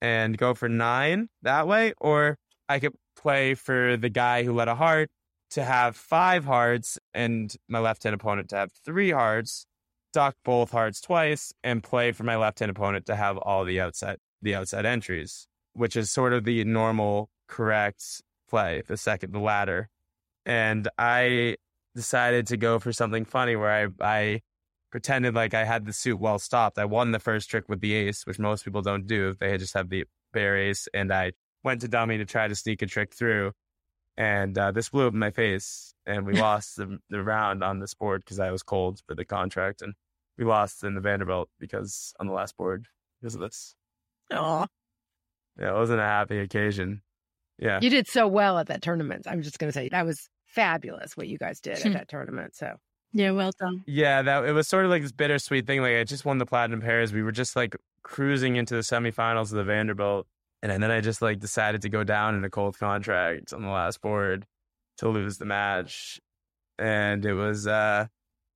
[0.01, 2.39] and go for nine that way, or
[2.69, 5.11] I could play for the guy who led a heart
[5.51, 9.67] to have five hearts and my left hand opponent to have three hearts
[10.13, 13.81] duck both hearts twice and play for my left hand opponent to have all the
[13.81, 19.39] outside the outside entries, which is sort of the normal correct play, the second the
[19.39, 19.89] ladder.
[20.47, 21.57] And I
[21.95, 24.41] decided to go for something funny where I I
[24.91, 26.79] pretended like I had the suit well stopped.
[26.79, 29.31] I won the first trick with the ace, which most people don't do.
[29.31, 32.55] If they just have the bare ace, and I went to dummy to try to
[32.55, 33.53] sneak a trick through.
[34.17, 37.79] And uh, this blew up in my face, and we lost the, the round on
[37.79, 39.95] this board because I was cold for the contract, and
[40.37, 42.87] we lost in the Vanderbilt because on the last board
[43.21, 43.75] because of this.
[44.31, 44.67] Oh,
[45.59, 47.03] yeah, it wasn't a happy occasion.
[47.59, 49.27] Yeah, you did so well at that tournament.
[49.29, 52.57] I'm just gonna say that was fabulous what you guys did at that tournament.
[52.57, 52.77] So
[53.13, 53.83] yeah, well done.
[53.87, 55.81] Yeah, that it was sort of like this bittersweet thing.
[55.81, 57.13] Like I just won the platinum pairs.
[57.13, 60.27] We were just like cruising into the semifinals of the Vanderbilt,
[60.63, 63.63] and, and then I just like decided to go down in a cold contract on
[63.63, 64.47] the last board
[64.99, 66.21] to lose the match,
[66.79, 68.07] and it was uh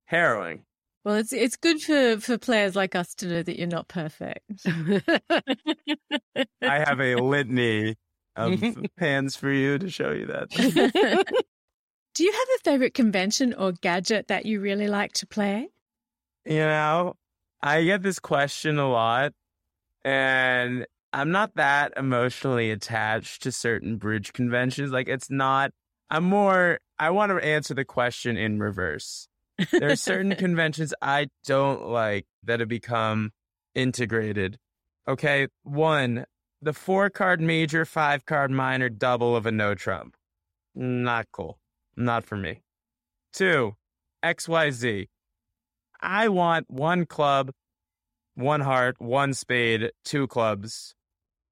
[0.05, 0.63] harrowing.
[1.03, 4.65] Well, it's it's good for, for players like us to know that you're not perfect.
[4.65, 5.01] I
[6.61, 7.95] have a litany
[8.35, 8.59] of
[8.97, 11.43] pans for you to show you that.
[12.15, 15.67] Do you have a favorite convention or gadget that you really like to play?
[16.45, 17.17] You know,
[17.61, 19.33] I get this question a lot,
[20.05, 24.91] and I'm not that emotionally attached to certain bridge conventions.
[24.91, 25.71] Like, it's not,
[26.09, 29.27] I'm more, I want to answer the question in reverse.
[29.73, 33.31] There are certain conventions I don't like that have become
[33.73, 34.57] integrated.
[35.05, 35.49] Okay.
[35.63, 36.25] One,
[36.61, 40.15] the four card major, five card minor double of a no trump.
[40.73, 41.59] Not cool.
[41.97, 42.61] Not for me.
[43.33, 43.75] Two,
[44.23, 45.07] XYZ.
[46.01, 47.51] I want one club,
[48.35, 50.95] one heart, one spade, two clubs,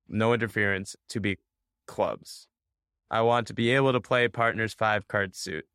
[0.08, 1.38] no interference, to be
[1.88, 2.48] clubs.
[3.10, 5.66] I want to be able to play partner's five card suit.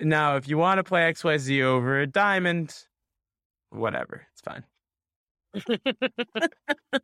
[0.00, 2.74] Now, if you want to play XYZ over a diamond,
[3.70, 4.64] whatever, it's fine.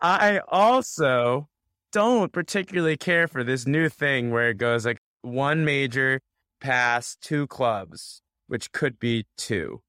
[0.00, 1.48] I also
[1.92, 6.20] don't particularly care for this new thing where it goes like one major
[6.60, 9.80] pass, two clubs, which could be two.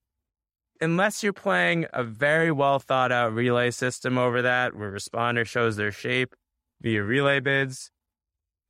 [0.82, 5.76] Unless you're playing a very well thought out relay system over that, where responder shows
[5.76, 6.34] their shape
[6.82, 7.92] via relay bids,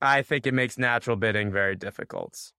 [0.01, 2.51] I think it makes natural bidding very difficult.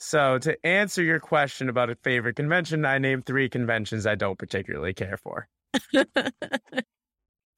[0.00, 4.38] So, to answer your question about a favorite convention, I named three conventions I don't
[4.38, 5.48] particularly care for.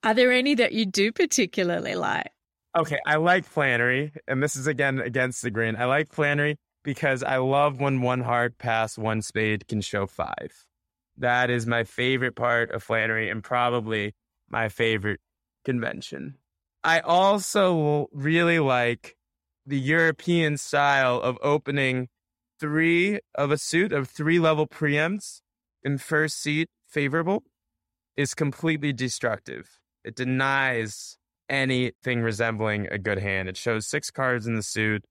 [0.02, 2.32] Are there any that you do particularly like?
[2.76, 5.74] Okay, I like Flannery, and this is again against the grain.
[5.76, 10.66] I like Flannery because I love when one hard pass, one spade can show five.
[11.16, 14.14] That is my favorite part of Flannery and probably
[14.48, 15.20] my favorite
[15.64, 16.36] convention.
[16.84, 19.16] I also really like
[19.66, 22.08] the European style of opening
[22.58, 25.40] three of a suit of three level preempts
[25.82, 27.42] in first seat favorable
[28.16, 29.80] is completely destructive.
[30.04, 31.18] It denies
[31.50, 33.48] anything resembling a good hand.
[33.48, 35.04] It shows six cards in the suit,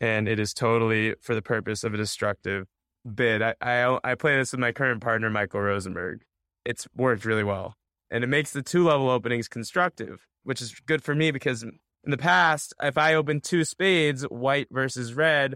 [0.00, 2.66] and it is totally for the purpose of a destructive
[3.14, 3.40] bid.
[3.40, 6.22] I, I, I play this with my current partner, Michael Rosenberg.
[6.64, 7.76] It's worked really well,
[8.10, 12.10] and it makes the two level openings constructive, which is good for me because in
[12.10, 15.54] the past, if I opened two spades, white versus red,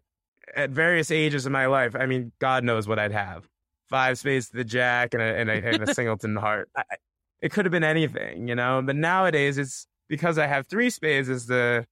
[0.54, 3.48] at various ages of my life, I mean, God knows what I'd have.
[3.88, 6.68] Five spades to the jack and a, and a, and a singleton heart.
[6.76, 6.82] I,
[7.40, 8.80] it could have been anything, you know.
[8.82, 11.86] But nowadays, it's because I have three spades is the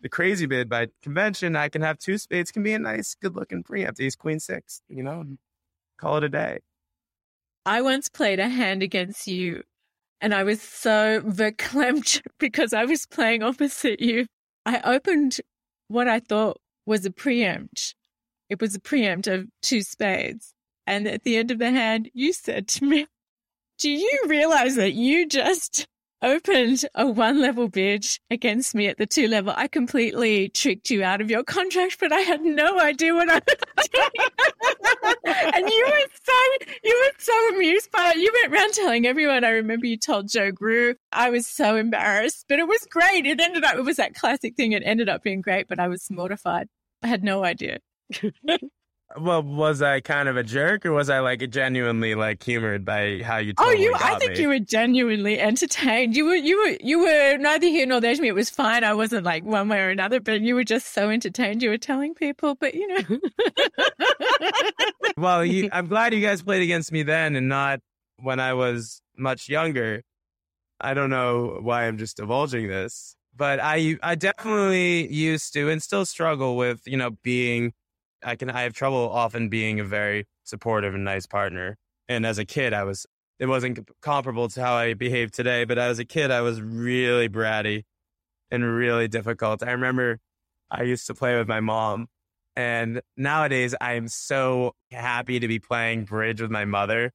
[0.00, 1.56] the crazy bid by convention.
[1.56, 2.50] I can have two spades.
[2.50, 4.00] Can be a nice, good looking preempt.
[4.00, 5.24] Ace Queen Six, you know.
[5.98, 6.60] Call it a day.
[7.66, 9.62] I once played a hand against you,
[10.20, 14.26] and I was so verklempt because I was playing opposite you.
[14.64, 15.40] I opened
[15.88, 17.94] what I thought was a preempt,
[18.48, 20.54] it was a preempt of two spades.
[20.86, 23.06] And at the end of the hand, you said to me,
[23.78, 25.86] Do you realize that you just
[26.22, 29.52] opened a one level bid against me at the two level?
[29.56, 33.40] I completely tricked you out of your contract, but I had no idea what I
[33.76, 35.14] was doing.
[35.54, 38.18] and you were so, you were so amused by it.
[38.18, 39.44] You went around telling everyone.
[39.44, 40.94] I remember you told Joe Grue.
[41.12, 43.26] I was so embarrassed, but it was great.
[43.26, 44.72] It ended up, it was that classic thing.
[44.72, 46.68] It ended up being great, but I was mortified.
[47.02, 47.78] I had no idea.
[49.18, 53.20] well, was I kind of a jerk, or was I like genuinely like humored by
[53.24, 53.52] how you?
[53.54, 53.94] Totally oh, you!
[53.98, 54.40] I think me?
[54.40, 56.14] you were genuinely entertained.
[56.14, 58.28] You were, you were, you were neither here nor there to me.
[58.28, 58.84] It was fine.
[58.84, 61.60] I wasn't like one way or another, but you were just so entertained.
[61.60, 63.18] You were telling people, but you know.
[65.16, 67.80] well, you, I'm glad you guys played against me then, and not
[68.18, 70.02] when I was much younger.
[70.80, 75.82] I don't know why I'm just divulging this, but I I definitely used to and
[75.82, 77.72] still struggle with you know being
[78.22, 81.76] I can I have trouble often being a very supportive and nice partner.
[82.08, 83.06] And as a kid, I was
[83.38, 87.28] it wasn't comparable to how I behave today, but as a kid, I was really
[87.28, 87.84] bratty
[88.50, 89.62] and really difficult.
[89.62, 90.18] I remember
[90.70, 92.08] I used to play with my mom,
[92.54, 97.12] and nowadays I am so happy to be playing bridge with my mother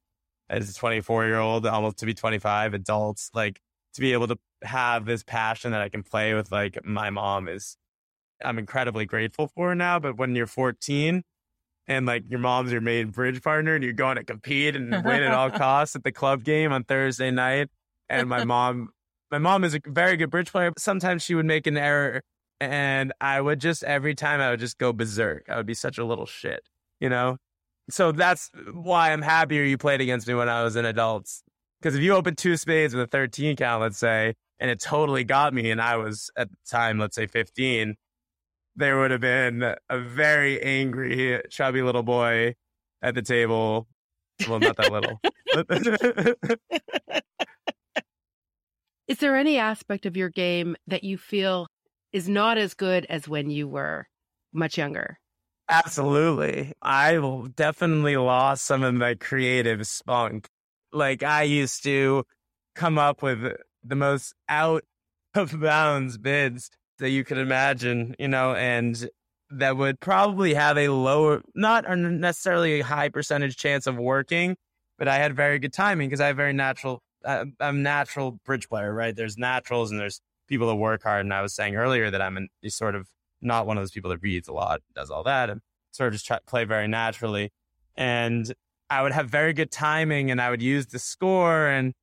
[0.50, 3.62] as a 24 year old, almost to be 25 adults, like
[3.94, 7.48] to be able to have this passion that I can play with like my mom
[7.48, 7.78] is
[8.44, 10.00] I'm incredibly grateful for now.
[10.00, 11.24] But when you're 14
[11.88, 15.22] and like your mom's your main bridge partner and you're going to compete and win
[15.22, 17.70] at all costs at the club game on Thursday night,
[18.10, 18.90] and my mom,
[19.32, 20.72] my mom is a very good bridge player.
[20.72, 22.22] But sometimes she would make an error,
[22.60, 25.46] and I would just every time I would just go berserk.
[25.50, 26.68] I would be such a little shit,
[27.00, 27.38] you know.
[27.90, 31.30] So that's why I'm happier you played against me when I was an adult.
[31.80, 35.24] Because if you open two spades with a 13 count, let's say, and it totally
[35.24, 37.96] got me, and I was at the time, let's say 15,
[38.76, 42.56] there would have been a very angry, chubby little boy
[43.02, 43.88] at the table.
[44.48, 45.20] Well, not that little.
[49.08, 51.68] is there any aspect of your game that you feel
[52.12, 54.08] is not as good as when you were
[54.54, 55.18] much younger?
[55.70, 56.74] Absolutely.
[56.82, 57.20] I
[57.56, 60.48] definitely lost some of my creative spunk.
[60.92, 62.26] Like I used to
[62.76, 64.84] come up with the most out
[65.34, 66.70] of bounds bids
[67.00, 69.10] that you could imagine, you know, and
[69.52, 74.56] that would probably have a lower, not necessarily a high percentage chance of working,
[74.98, 78.70] but I had very good timing because I have very natural, I'm a natural bridge
[78.70, 79.16] player, right?
[79.16, 81.26] There's naturals and there's people that work hard.
[81.26, 83.08] And I was saying earlier that I'm an, sort of
[83.42, 86.14] not one of those people that reads a lot, does all that, and sort of
[86.14, 87.52] just try, play very naturally.
[87.96, 88.54] And
[88.90, 91.94] I would have very good timing and I would use the score and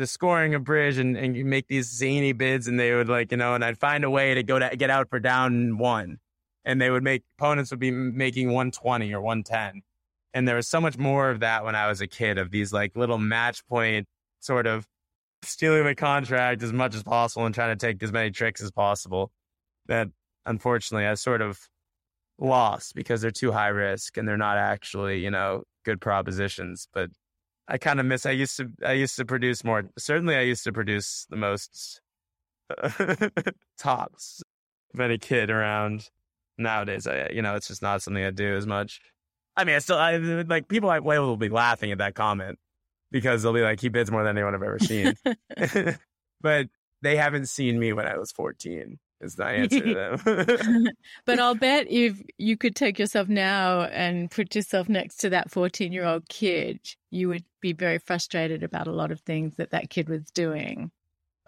[0.00, 3.30] the scoring of bridge and, and you make these zany bids and they would like,
[3.30, 6.18] you know, and I'd find a way to go to get out for down one.
[6.64, 9.82] And they would make opponents would be making 120 or 110.
[10.32, 12.72] And there was so much more of that when I was a kid of these
[12.72, 14.06] like little match point
[14.40, 14.86] sort of
[15.42, 18.70] stealing the contract as much as possible and trying to take as many tricks as
[18.70, 19.30] possible
[19.86, 20.08] that
[20.46, 21.60] unfortunately I sort of
[22.38, 26.88] lost because they're too high risk and they're not actually, you know, good propositions.
[26.92, 27.10] But
[27.70, 28.26] I kind of miss.
[28.26, 28.68] I used to.
[28.84, 29.84] I used to produce more.
[29.96, 32.00] Certainly, I used to produce the most
[33.78, 34.42] tops
[34.92, 36.10] of any kid around.
[36.58, 39.00] Nowadays, I you know it's just not something I do as much.
[39.56, 42.58] I mean, I still I like people I will be laughing at that comment
[43.12, 45.14] because they'll be like, he bids more than anyone I've ever seen.
[46.40, 46.68] but
[47.02, 50.86] they haven't seen me when I was 14 is the answer to them.
[51.24, 55.50] but I'll bet if you could take yourself now and put yourself next to that
[55.50, 59.70] 14 year old kid, you would be very frustrated about a lot of things that
[59.70, 60.90] that kid was doing.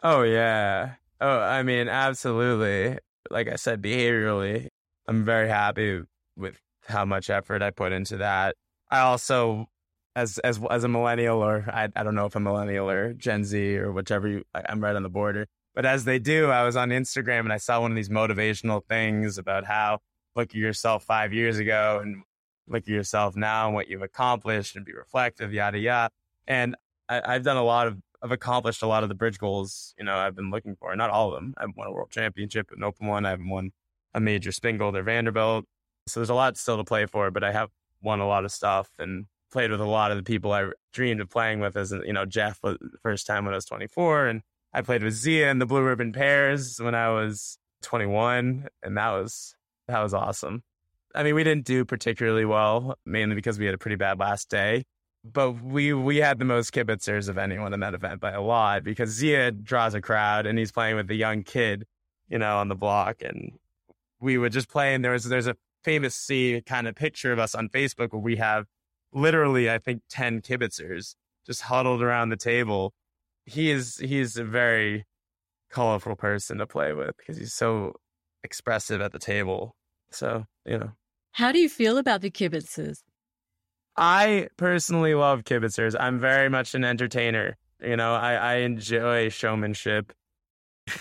[0.02, 0.94] Oh, yeah.
[1.20, 2.98] Oh, I mean, absolutely.
[3.30, 4.68] Like I said, behaviorally,
[5.06, 6.02] I'm very happy
[6.36, 8.56] with how much effort I put into that.
[8.90, 9.68] I also,
[10.16, 13.14] as as as a millennial, or I I don't know if I'm a millennial or
[13.14, 15.46] Gen Z or whichever you, I, I'm right on the border.
[15.74, 18.84] But as they do, I was on Instagram and I saw one of these motivational
[18.84, 20.00] things about how
[20.36, 22.22] look at yourself five years ago and
[22.68, 26.10] look at yourself now and what you've accomplished and be reflective, yada, yada.
[26.46, 26.76] And
[27.08, 30.04] I, have done a lot of, I've accomplished a lot of the bridge goals, you
[30.04, 30.94] know, I've been looking for.
[30.94, 31.54] Not all of them.
[31.56, 33.26] I've won a world championship, an open one.
[33.26, 33.72] I haven't won
[34.14, 35.64] a major Spingold or Vanderbilt.
[36.06, 37.70] So there's a lot still to play for, but I have
[38.02, 41.20] won a lot of stuff and played with a lot of the people I dreamed
[41.20, 44.26] of playing with as, you know, Jeff was the first time when I was 24
[44.26, 44.42] and
[44.74, 49.10] I played with Zia and the Blue Ribbon Pairs when I was 21, and that
[49.10, 49.54] was
[49.88, 50.62] that was awesome.
[51.14, 54.48] I mean, we didn't do particularly well, mainly because we had a pretty bad last
[54.48, 54.84] day.
[55.24, 58.82] But we we had the most kibitzers of anyone in that event by a lot
[58.82, 61.84] because Zia draws a crowd and he's playing with the young kid,
[62.28, 63.52] you know, on the block, and
[64.20, 64.94] we would just play.
[64.94, 68.20] And there was there's a famous see kind of picture of us on Facebook where
[68.20, 68.66] we have
[69.12, 71.14] literally I think ten kibitzers
[71.46, 72.94] just huddled around the table
[73.44, 75.06] he is he's a very
[75.70, 77.94] colorful person to play with because he's so
[78.44, 79.74] expressive at the table.
[80.10, 80.92] So, you know.
[81.32, 83.02] How do you feel about the kibitzers?
[83.96, 85.94] I personally love kibitzers.
[85.98, 87.56] I'm very much an entertainer.
[87.80, 90.12] You know, I, I enjoy showmanship.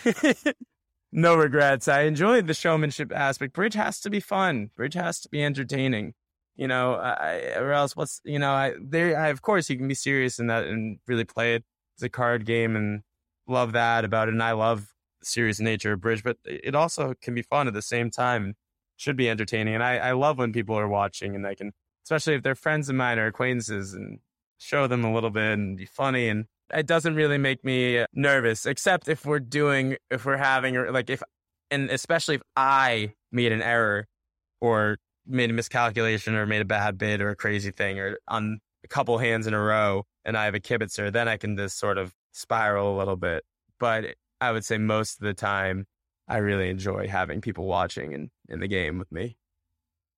[1.12, 1.88] no regrets.
[1.88, 3.54] I enjoy the showmanship aspect.
[3.54, 4.72] Bridge has to be fun.
[4.76, 6.14] Bridge has to be entertaining.
[6.56, 9.18] You know, I, or else what's you know, I there.
[9.18, 11.64] I, of course, you can be serious in that and really play it
[12.04, 13.02] a card game and
[13.48, 14.34] love that about it.
[14.34, 14.88] And I love
[15.20, 18.56] the serious nature of bridge, but it also can be fun at the same time.
[18.98, 19.74] Should be entertaining.
[19.74, 21.72] And I, I love when people are watching and I can,
[22.06, 24.20] especially if they're friends of mine or acquaintances and
[24.60, 26.30] show them a little bit and be funny.
[26.30, 30.76] And it doesn't really make me uh, nervous, except if we're doing, if we're having,
[30.92, 31.24] like if,
[31.72, 34.08] and especially if I made an error
[34.60, 38.60] or made a miscalculation or made a bad bid or a crazy thing or on
[38.84, 41.80] a couple hands in a row and I have a kibitzer, then I can just
[41.80, 43.44] sort of spiral a little bit.
[43.80, 45.88] But I would say most of the time,
[46.28, 49.38] I really enjoy having people watching and in the game with me.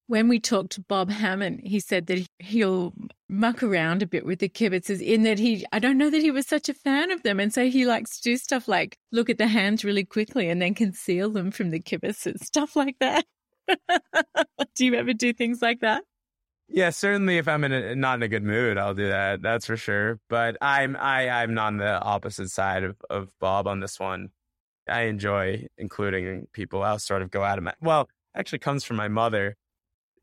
[0.07, 2.93] When we talked to Bob Hammond, he said that he'll
[3.29, 6.29] muck around a bit with the kibitzers in that he, I don't know that he
[6.29, 7.39] was such a fan of them.
[7.39, 10.61] And so he likes to do stuff like look at the hands really quickly and
[10.61, 13.25] then conceal them from the kibitzers, stuff like that.
[14.75, 16.03] do you ever do things like that?
[16.73, 17.37] Yeah, certainly.
[17.37, 19.43] If I'm in a, not in a good mood, I'll do that.
[19.43, 20.19] That's for sure.
[20.27, 24.29] But I'm I I'm on the opposite side of, of Bob on this one.
[24.89, 26.81] I enjoy including people.
[26.81, 28.09] I'll sort of go out of my well.
[28.35, 29.55] Actually, comes from my mother.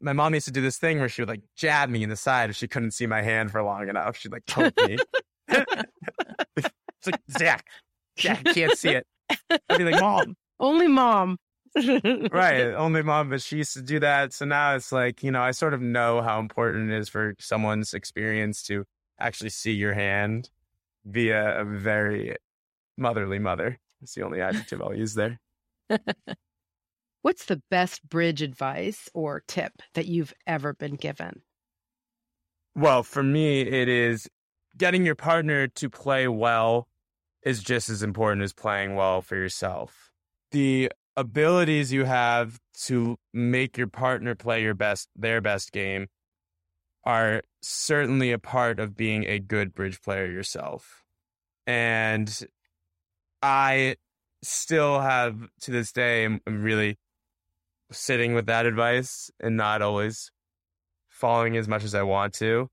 [0.00, 2.16] My mom used to do this thing where she would like jab me in the
[2.16, 4.16] side if she couldn't see my hand for long enough.
[4.16, 4.98] She'd like poke me.
[5.46, 7.64] it's like Zach,
[8.18, 9.06] Zach can't see it.
[9.50, 11.38] I'd be like, Mom, only mom
[11.76, 12.62] right.
[12.76, 14.32] Only mom, but she used to do that.
[14.32, 17.34] So now it's like, you know, I sort of know how important it is for
[17.38, 18.84] someone's experience to
[19.18, 20.50] actually see your hand
[21.04, 22.36] via a very
[22.96, 23.78] motherly mother.
[24.02, 25.38] It's the only adjective I'll use there.
[27.22, 31.42] What's the best bridge advice or tip that you've ever been given?
[32.74, 34.28] Well, for me, it is
[34.78, 36.88] getting your partner to play well
[37.42, 40.10] is just as important as playing well for yourself.
[40.52, 46.06] The abilities you have to make your partner play your best their best game
[47.04, 51.02] are certainly a part of being a good bridge player yourself.
[51.66, 52.46] And
[53.42, 53.96] I
[54.42, 56.98] still have to this day I'm, really
[57.92, 60.30] sitting with that advice and not always
[61.08, 62.68] following as much as I want to.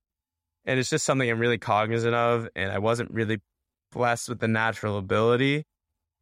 [0.66, 3.40] And it's just something I'm really cognizant of and I wasn't really
[3.92, 5.64] blessed with the natural ability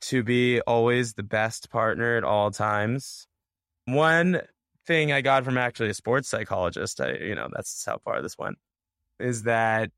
[0.01, 3.27] to be always the best partner at all times.
[3.85, 4.41] One
[4.85, 8.37] thing I got from actually a sports psychologist, I, you know, that's how far this
[8.37, 8.57] went,
[9.19, 9.91] is that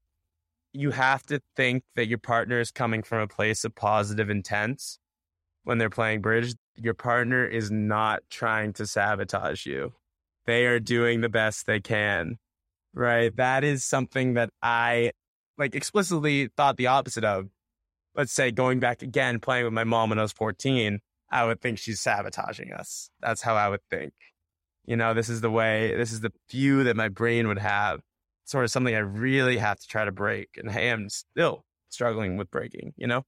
[0.73, 4.97] you have to think that your partner is coming from a place of positive intent
[5.63, 6.53] when they're playing bridge.
[6.75, 9.93] Your partner is not trying to sabotage you.
[10.45, 12.37] They are doing the best they can.
[12.93, 13.35] Right.
[13.35, 15.11] That is something that I
[15.57, 17.47] like explicitly thought the opposite of.
[18.17, 20.99] Let's say going back again, playing with my mom when I was 14,
[21.29, 23.09] I would think she's sabotaging us.
[23.21, 24.13] That's how I would think.
[24.85, 28.01] You know, this is the way, this is the view that my brain would have.
[28.45, 30.49] Sort of something I really have to try to break.
[30.57, 33.23] And I am still struggling with breaking, you know,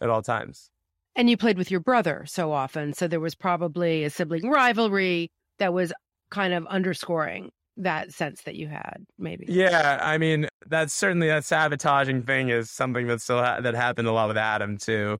[0.00, 0.70] at all times.
[1.16, 2.92] And you played with your brother so often.
[2.92, 5.92] So there was probably a sibling rivalry that was
[6.30, 9.46] kind of underscoring that sense that you had, maybe.
[9.48, 9.98] Yeah.
[10.02, 14.12] I mean, that's certainly that sabotaging thing is something that still ha- that happened a
[14.12, 15.18] lot with Adam, too.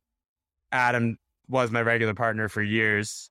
[0.73, 1.17] Adam
[1.49, 3.31] was my regular partner for years.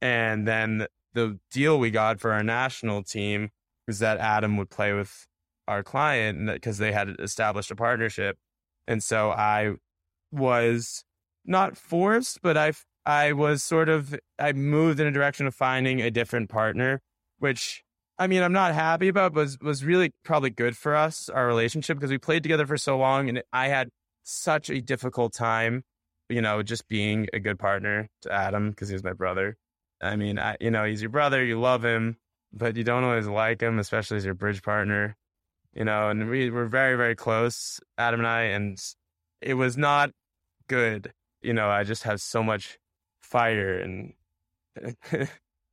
[0.00, 3.50] And then the deal we got for our national team
[3.86, 5.26] was that Adam would play with
[5.66, 8.38] our client because they had established a partnership.
[8.86, 9.74] And so I
[10.30, 11.04] was
[11.44, 12.72] not forced, but I
[13.04, 17.00] I was sort of I moved in a direction of finding a different partner,
[17.38, 17.82] which
[18.18, 21.46] I mean I'm not happy about, but was was really probably good for us our
[21.46, 23.90] relationship because we played together for so long, and I had
[24.24, 25.84] such a difficult time,
[26.28, 29.56] you know, just being a good partner to Adam because he was my brother.
[30.00, 32.16] I mean, I, you know, he's your brother, you love him,
[32.52, 35.16] but you don't always like him, especially as your bridge partner.
[35.74, 38.78] You know, and we were very, very close, Adam and I, and
[39.40, 40.10] it was not
[40.66, 41.12] good.
[41.40, 42.78] You know, I just have so much
[43.20, 44.14] fire, and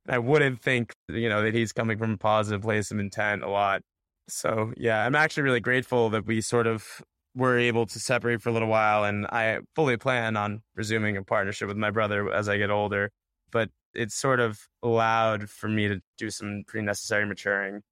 [0.08, 3.48] I wouldn't think, you know, that he's coming from a positive place of intent a
[3.48, 3.82] lot.
[4.28, 7.02] So, yeah, I'm actually really grateful that we sort of
[7.34, 11.22] were able to separate for a little while, and I fully plan on resuming a
[11.22, 13.10] partnership with my brother as I get older.
[13.52, 17.82] But it sort of allowed for me to do some pretty necessary maturing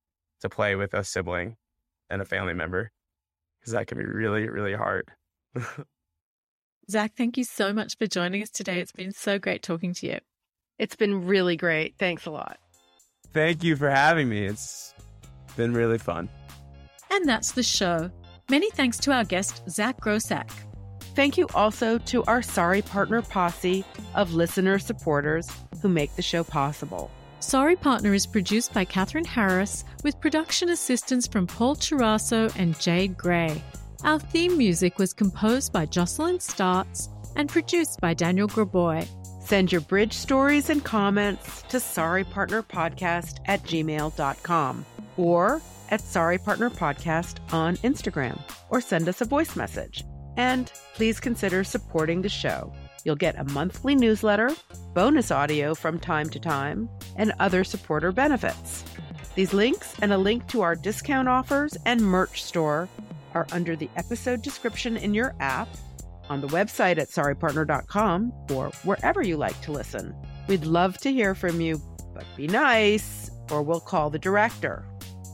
[0.40, 1.56] to play with a sibling
[2.10, 2.90] and a family member
[3.60, 5.10] because that can be really, really hard.
[6.90, 8.80] Zach, thank you so much for joining us today.
[8.80, 10.18] It's been so great talking to you.
[10.78, 11.94] It's been really great.
[11.98, 12.58] Thanks a lot.
[13.32, 14.44] Thank you for having me.
[14.44, 14.94] It's
[15.56, 16.28] been really fun.
[17.10, 18.10] And that's the show.
[18.50, 20.50] Many thanks to our guest, Zach Grossack.
[21.14, 25.48] Thank you also to our Sorry Partner posse of listener supporters
[25.80, 27.10] who make the show possible.
[27.38, 33.16] Sorry Partner is produced by Katherine Harris with production assistance from Paul Chirasso and Jade
[33.16, 33.62] Gray.
[34.02, 39.08] Our theme music was composed by Jocelyn Startz and produced by Daniel Graboy.
[39.44, 44.86] Send your bridge stories and comments to sorrypartnerpodcast at gmail.com
[45.18, 48.40] or at sorrypartnerpodcast on Instagram
[48.70, 50.02] or send us a voice message.
[50.38, 52.72] And please consider supporting the show.
[53.04, 54.50] You'll get a monthly newsletter,
[54.94, 58.82] bonus audio from time to time, and other supporter benefits.
[59.34, 62.88] These links and a link to our discount offers and merch store
[63.34, 65.68] are under the episode description in your app,
[66.28, 70.14] on the website at sorrypartner.com, or wherever you like to listen.
[70.48, 71.80] We'd love to hear from you,
[72.14, 74.84] but be nice, or we'll call the director.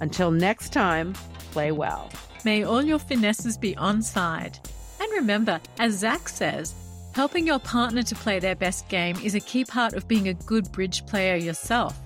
[0.00, 1.14] Until next time,
[1.52, 2.10] play well.
[2.44, 4.58] May all your finesses be on side.
[5.00, 6.74] And remember, as Zach says,
[7.14, 10.34] helping your partner to play their best game is a key part of being a
[10.34, 11.98] good bridge player yourself.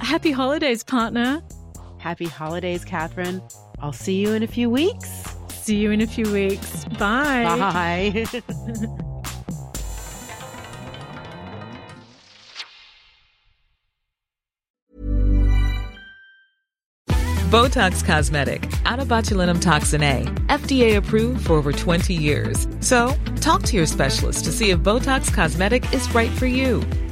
[0.00, 1.42] Happy holidays, partner.
[1.98, 3.42] Happy holidays, Catherine.
[3.80, 5.19] I'll see you in a few weeks.
[5.60, 6.84] See you in a few weeks.
[6.98, 7.44] Bye.
[7.44, 8.26] Bye.
[17.50, 22.68] Botox Cosmetic, onabotulinumtoxinA, FDA approved for over 20 years.
[22.78, 26.80] So, talk to your specialist to see if Botox Cosmetic is right for you.